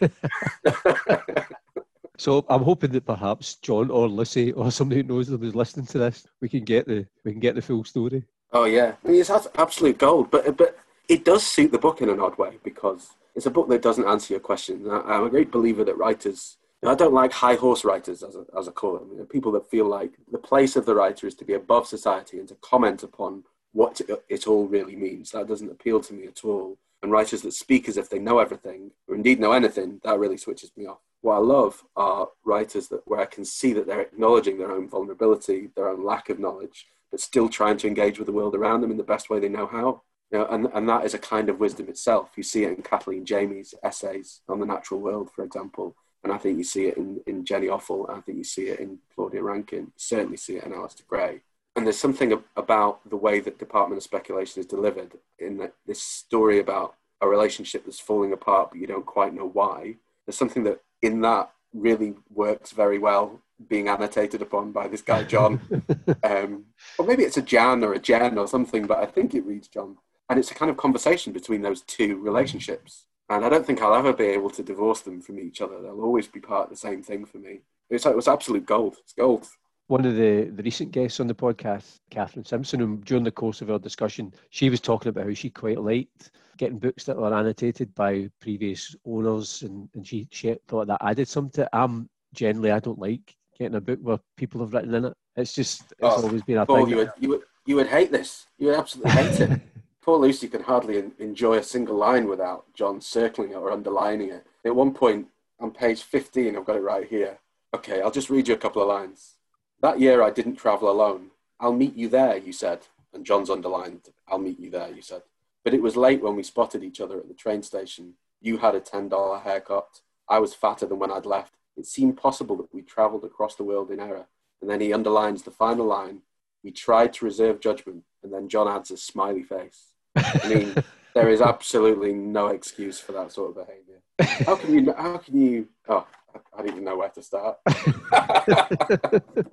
[2.17, 5.85] so I'm hoping that perhaps John or Lucy or somebody who knows them is listening
[5.87, 6.25] to this.
[6.41, 8.23] We can get the we can get the full story.
[8.51, 10.31] Oh yeah, I mean, it's absolute gold.
[10.31, 10.77] But but
[11.07, 14.07] it does suit the book in an odd way because it's a book that doesn't
[14.07, 14.87] answer your questions.
[14.89, 18.67] I'm a great believer that writers, I don't like high horse writers, as, a, as
[18.67, 21.35] I call them, you know, people that feel like the place of the writer is
[21.35, 23.43] to be above society and to comment upon
[23.76, 23.99] what
[24.30, 25.32] it all really means.
[25.32, 26.78] That doesn't appeal to me at all.
[27.03, 30.38] and writers that speak as if they know everything or indeed know anything, that really
[30.38, 31.01] switches me off.
[31.21, 34.88] What I love are writers that where I can see that they're acknowledging their own
[34.88, 38.80] vulnerability, their own lack of knowledge, but still trying to engage with the world around
[38.82, 40.01] them in the best way they know how.
[40.32, 42.32] You know, and, and that is a kind of wisdom itself.
[42.38, 45.95] You see it in Kathleen Jamie's essays on the natural world, for example.
[46.23, 48.09] And I think you see it in, in Jenny Offill.
[48.09, 49.80] I think you see it in Claudia Rankine.
[49.82, 51.41] You certainly see it in Alasdair Gray.
[51.76, 56.01] And there's something about the way that Department of Speculation is delivered in that this
[56.01, 59.95] story about a relationship that's falling apart, but you don't quite know why.
[60.26, 65.23] There's something that in that really works very well being annotated upon by this guy
[65.23, 65.61] John.
[66.23, 66.65] um,
[66.97, 69.67] or maybe it's a Jan or a Jen or something, but I think it reads
[69.67, 69.97] John.
[70.30, 73.05] And it's a kind of conversation between those two relationships.
[73.30, 75.82] And I don't think I'll ever be able to divorce them from each other.
[75.82, 77.61] They'll always be part of the same thing for me.
[77.89, 78.97] It's, it was absolute gold.
[79.03, 79.47] It's gold.
[79.88, 83.61] One of the, the recent guests on the podcast, Catherine Simpson, and during the course
[83.61, 87.33] of our discussion, she was talking about how she quite liked getting books that were
[87.33, 91.65] annotated by previous owners, and, and she, she thought that added something.
[91.73, 95.13] Um, generally, I don't like getting a book where people have written in it.
[95.36, 96.89] It's just it's oh, always been a Paul, thing.
[96.89, 98.47] You would, you would you would hate this.
[98.57, 99.61] You would absolutely hate it.
[100.01, 104.45] Poor Lucy can hardly enjoy a single line without John circling it or underlining it.
[104.63, 105.27] At one point
[105.59, 107.39] on page 15, I've got it right here.
[107.73, 109.34] Okay, I'll just read you a couple of lines.
[109.82, 111.32] That year I didn't travel alone.
[111.59, 112.88] I'll meet you there, you said.
[113.13, 115.23] And John's underlined, I'll meet you there, you said.
[115.63, 118.13] But it was late when we spotted each other at the train station.
[118.41, 120.01] You had a $10 haircut.
[120.28, 121.53] I was fatter than when I'd left.
[121.78, 124.26] It seemed possible that we travelled across the world in error.
[124.61, 126.21] And then he underlines the final line.
[126.63, 128.03] We tried to reserve judgment.
[128.23, 129.93] And then John adds a smiley face.
[130.15, 130.76] I mean,
[131.13, 134.01] there is absolutely no excuse for that sort of behaviour.
[134.45, 134.93] How can you?
[134.93, 135.67] How can you?
[135.88, 136.07] Oh,
[136.53, 137.57] I don't even know where to start.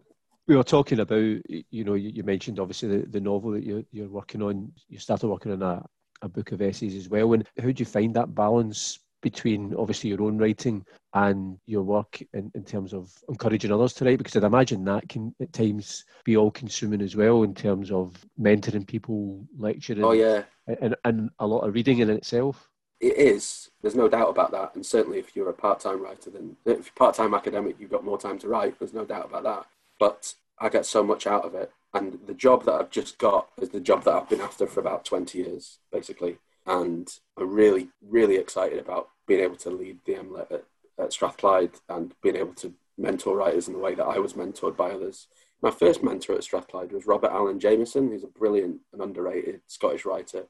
[0.53, 4.11] we were talking about, you know, you, mentioned obviously the, the novel that you're, you're
[4.11, 4.71] working on.
[4.87, 5.83] You started working on a,
[6.21, 7.33] a book of essays as well.
[7.33, 10.85] And how do you find that balance between obviously your own writing
[11.15, 14.19] and your work in, in terms of encouraging others to write?
[14.19, 18.23] Because I'd imagine that can at times be all consuming as well in terms of
[18.39, 20.05] mentoring people, lecturing.
[20.05, 20.43] Oh, yeah.
[20.83, 22.69] And, and a lot of reading in itself.
[23.01, 23.71] It is.
[23.81, 24.75] There's no doubt about that.
[24.75, 27.91] And certainly if you're a part time writer, then if you're part time academic, you've
[27.91, 28.79] got more time to write.
[28.79, 29.67] There's no doubt about that.
[29.99, 31.73] But I get so much out of it.
[31.93, 34.79] And the job that I've just got is the job that I've been after for
[34.79, 36.39] about 20 years, basically.
[36.67, 40.65] And I'm really, really excited about being able to lead the MLit at,
[40.99, 44.77] at Strathclyde and being able to mentor writers in the way that I was mentored
[44.77, 45.27] by others.
[45.61, 50.05] My first mentor at Strathclyde was Robert Alan Jamieson, who's a brilliant and underrated Scottish
[50.05, 50.45] writer.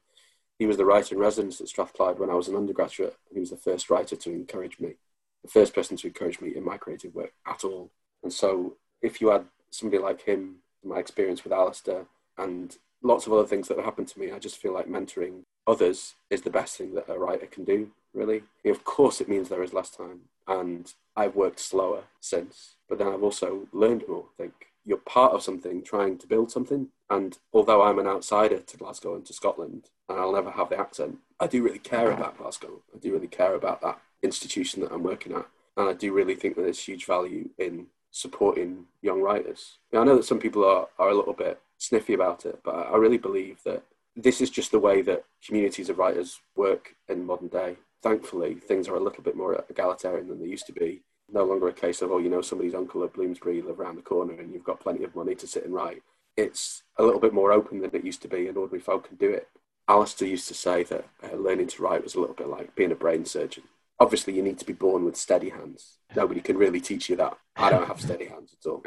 [0.59, 3.41] He was the writer in residence at Strathclyde when I was an undergraduate, and he
[3.41, 4.95] was the first writer to encourage me,
[5.43, 7.91] the first person to encourage me in my creative work at all.
[8.23, 12.07] And so, if you had somebody like him, my experience with Alasdair,
[12.39, 15.43] and lots of other things that have happened to me, I just feel like mentoring
[15.67, 18.45] others is the best thing that a writer can do, really.
[18.65, 23.09] Of course, it means there is less time, and I've worked slower since, but then
[23.09, 24.27] I've also learned more.
[24.39, 24.53] I think
[24.85, 26.89] you're part of something, trying to build something.
[27.09, 30.79] And although I'm an outsider to Glasgow and to Scotland, and I'll never have the
[30.79, 32.83] accent, I do really care about Glasgow.
[32.95, 35.47] I do really care about that institution that I'm working at.
[35.77, 39.79] And I do really think that there's huge value in supporting young writers.
[39.93, 42.97] I know that some people are, are a little bit sniffy about it, but I
[42.97, 43.83] really believe that
[44.15, 47.77] this is just the way that communities of writers work in modern day.
[48.03, 51.01] Thankfully, things are a little bit more egalitarian than they used to be.
[51.33, 54.03] No longer a case of, oh, you know, somebody's uncle at Bloomsbury live around the
[54.03, 56.03] corner and you've got plenty of money to sit and write.
[56.37, 59.17] It's a little bit more open than it used to be, and ordinary folk can
[59.17, 59.49] do it.
[59.89, 62.93] Alasdair used to say that uh, learning to write was a little bit like being
[62.93, 63.65] a brain surgeon
[64.03, 65.99] obviously you need to be born with steady hands.
[66.17, 67.39] Nobody can really teach you that.
[67.57, 68.83] I don't have steady hands at all.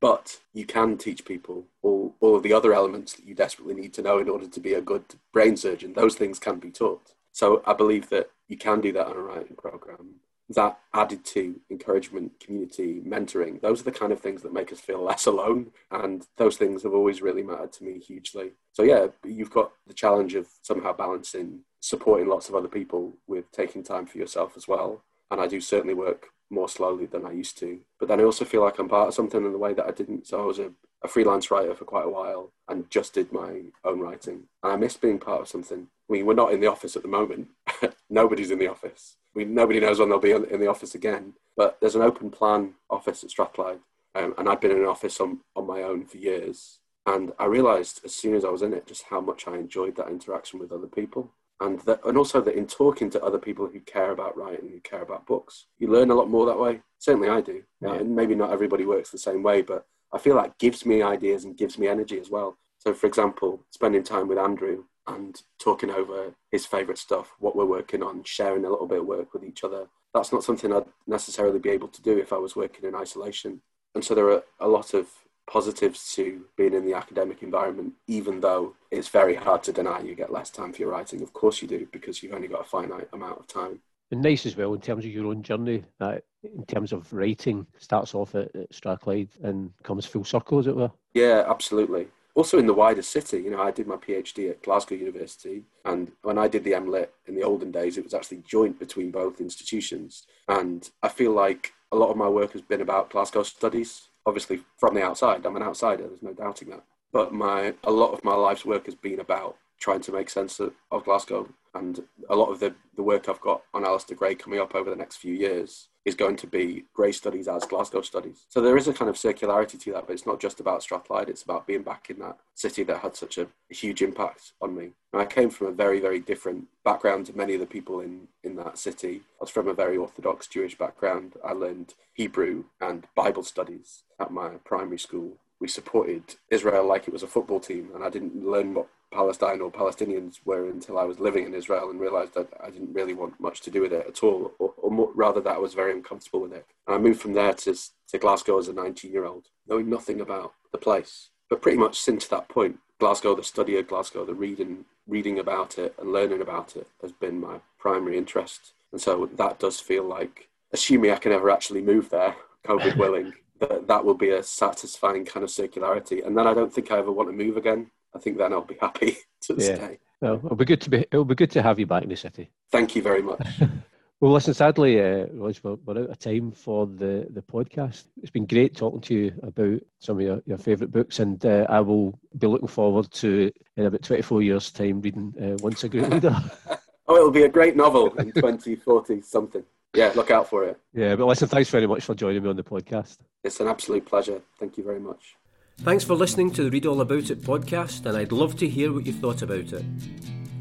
[0.00, 3.94] But you can teach people all, all of the other elements that you desperately need
[3.94, 5.94] to know in order to be a good brain surgeon.
[5.94, 7.14] Those things can be taught.
[7.32, 10.16] So I believe that you can do that on a writing program.
[10.50, 14.80] That added to encouragement, community, mentoring, those are the kind of things that make us
[14.80, 15.70] feel less alone.
[15.90, 18.52] And those things have always really mattered to me hugely.
[18.72, 23.50] So, yeah, you've got the challenge of somehow balancing supporting lots of other people with
[23.52, 25.02] taking time for yourself as well.
[25.30, 27.80] And I do certainly work more slowly than I used to.
[27.98, 29.92] But then I also feel like I'm part of something in the way that I
[29.92, 30.26] didn't.
[30.26, 30.72] So I was a,
[31.02, 34.44] a freelance writer for quite a while and just did my own writing.
[34.62, 35.86] And I miss being part of something.
[36.08, 37.48] I mean, we're not in the office at the moment.
[38.10, 39.16] Nobody's in the office.
[39.34, 41.34] Nobody knows when they'll be in the office again.
[41.56, 43.80] But there's an open plan office at Strathclyde.
[44.14, 46.80] Um, and I've been in an office on, on my own for years.
[47.06, 49.96] And I realised as soon as I was in it just how much I enjoyed
[49.96, 53.66] that interaction with other people and that, and also that in talking to other people
[53.66, 56.80] who care about writing, who care about books, you learn a lot more that way.
[56.98, 57.62] Certainly, I do.
[57.80, 57.94] Yeah.
[57.94, 61.44] and maybe not everybody works the same way, but I feel that gives me ideas
[61.44, 62.56] and gives me energy as well.
[62.78, 64.84] So, for example, spending time with Andrew,
[65.14, 69.06] and talking over his favourite stuff, what we're working on, sharing a little bit of
[69.06, 69.86] work with each other.
[70.14, 73.60] That's not something I'd necessarily be able to do if I was working in isolation.
[73.94, 75.08] And so there are a lot of
[75.48, 80.14] positives to being in the academic environment, even though it's very hard to deny you
[80.14, 81.22] get less time for your writing.
[81.22, 83.80] Of course you do, because you've only got a finite amount of time.
[84.12, 87.66] And nice as well in terms of your own journey, uh, in terms of writing,
[87.78, 90.90] starts off at, at Strathclyde and comes full circle, as it were.
[91.14, 92.08] Yeah, absolutely.
[92.34, 96.12] Also in the wider city, you know, I did my PhD at Glasgow University, and
[96.22, 99.40] when I did the MLit in the olden days, it was actually joint between both
[99.40, 100.26] institutions.
[100.48, 104.08] And I feel like a lot of my work has been about Glasgow studies.
[104.26, 106.06] Obviously, from the outside, I'm an outsider.
[106.06, 106.84] There's no doubting that.
[107.12, 110.60] But my a lot of my life's work has been about trying to make sense
[110.60, 114.34] of, of Glasgow, and a lot of the, the work I've got on Alasdair Gray
[114.34, 118.00] coming up over the next few years is going to be Gray studies as Glasgow
[118.02, 118.46] studies.
[118.48, 121.28] So there is a kind of circularity to that, but it's not just about Strathclyde,
[121.28, 124.74] it's about being back in that city that had such a, a huge impact on
[124.74, 124.90] me.
[125.12, 128.28] And I came from a very, very different background to many of the people in,
[128.42, 129.22] in that city.
[129.40, 131.34] I was from a very Orthodox Jewish background.
[131.44, 135.36] I learned Hebrew and Bible studies at my primary school.
[135.60, 139.60] We supported Israel like it was a football team, and I didn't learn what Palestine
[139.60, 143.12] or Palestinians were until I was living in Israel and realized that I didn't really
[143.14, 145.74] want much to do with it at all, or, or more, rather that I was
[145.74, 146.66] very uncomfortable with it.
[146.86, 147.74] And I moved from there to,
[148.08, 151.30] to Glasgow as a 19 year old, knowing nothing about the place.
[151.48, 155.78] But pretty much since that point, Glasgow, the study of Glasgow, the reading, reading about
[155.78, 158.72] it and learning about it has been my primary interest.
[158.92, 162.36] And so that does feel like, assuming I can ever actually move there,
[162.66, 166.26] COVID willing, that that will be a satisfying kind of circularity.
[166.26, 168.62] And then I don't think I ever want to move again I think then I'll
[168.62, 169.74] be happy to yeah.
[169.74, 169.98] stay.
[170.20, 170.98] Well, it'll be good to be.
[170.98, 172.50] It'll be good to have you back in the city.
[172.70, 173.46] Thank you very much.
[174.20, 174.52] well, listen.
[174.52, 178.04] Sadly, uh, Rodge, we're, we're, out of time for the the podcast.
[178.20, 181.66] It's been great talking to you about some of your, your favourite books, and uh,
[181.70, 185.84] I will be looking forward to in about twenty four years' time reading uh, Once
[185.84, 186.36] a Great Leader.
[187.06, 189.64] oh, it'll be a great novel in twenty forty something.
[189.94, 190.78] Yeah, look out for it.
[190.94, 193.18] Yeah, but listen, thanks very much for joining me on the podcast.
[193.42, 194.40] It's an absolute pleasure.
[194.58, 195.36] Thank you very much.
[195.80, 198.92] Thanks for listening to the Read All About It podcast, and I'd love to hear
[198.92, 199.84] what you thought about it.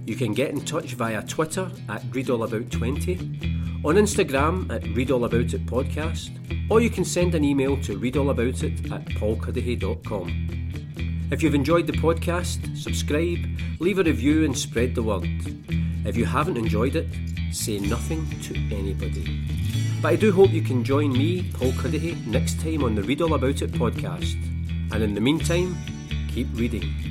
[0.06, 6.32] You can get in touch via Twitter at ReadAllAbout20, on Instagram at ReadAllAboutIt podcast,
[6.72, 11.28] or you can send an email to readallaboutit at paulcuddihy.com.
[11.32, 13.46] If you've enjoyed the podcast, subscribe,
[13.80, 15.30] leave a review, and spread the word.
[16.06, 17.08] If you haven't enjoyed it,
[17.52, 19.42] say nothing to anybody.
[20.02, 23.22] But I do hope you can join me, Paul Cuddihy, next time on the Read
[23.22, 24.34] All About It podcast.
[24.92, 25.76] And in the meantime,
[26.30, 27.09] keep reading.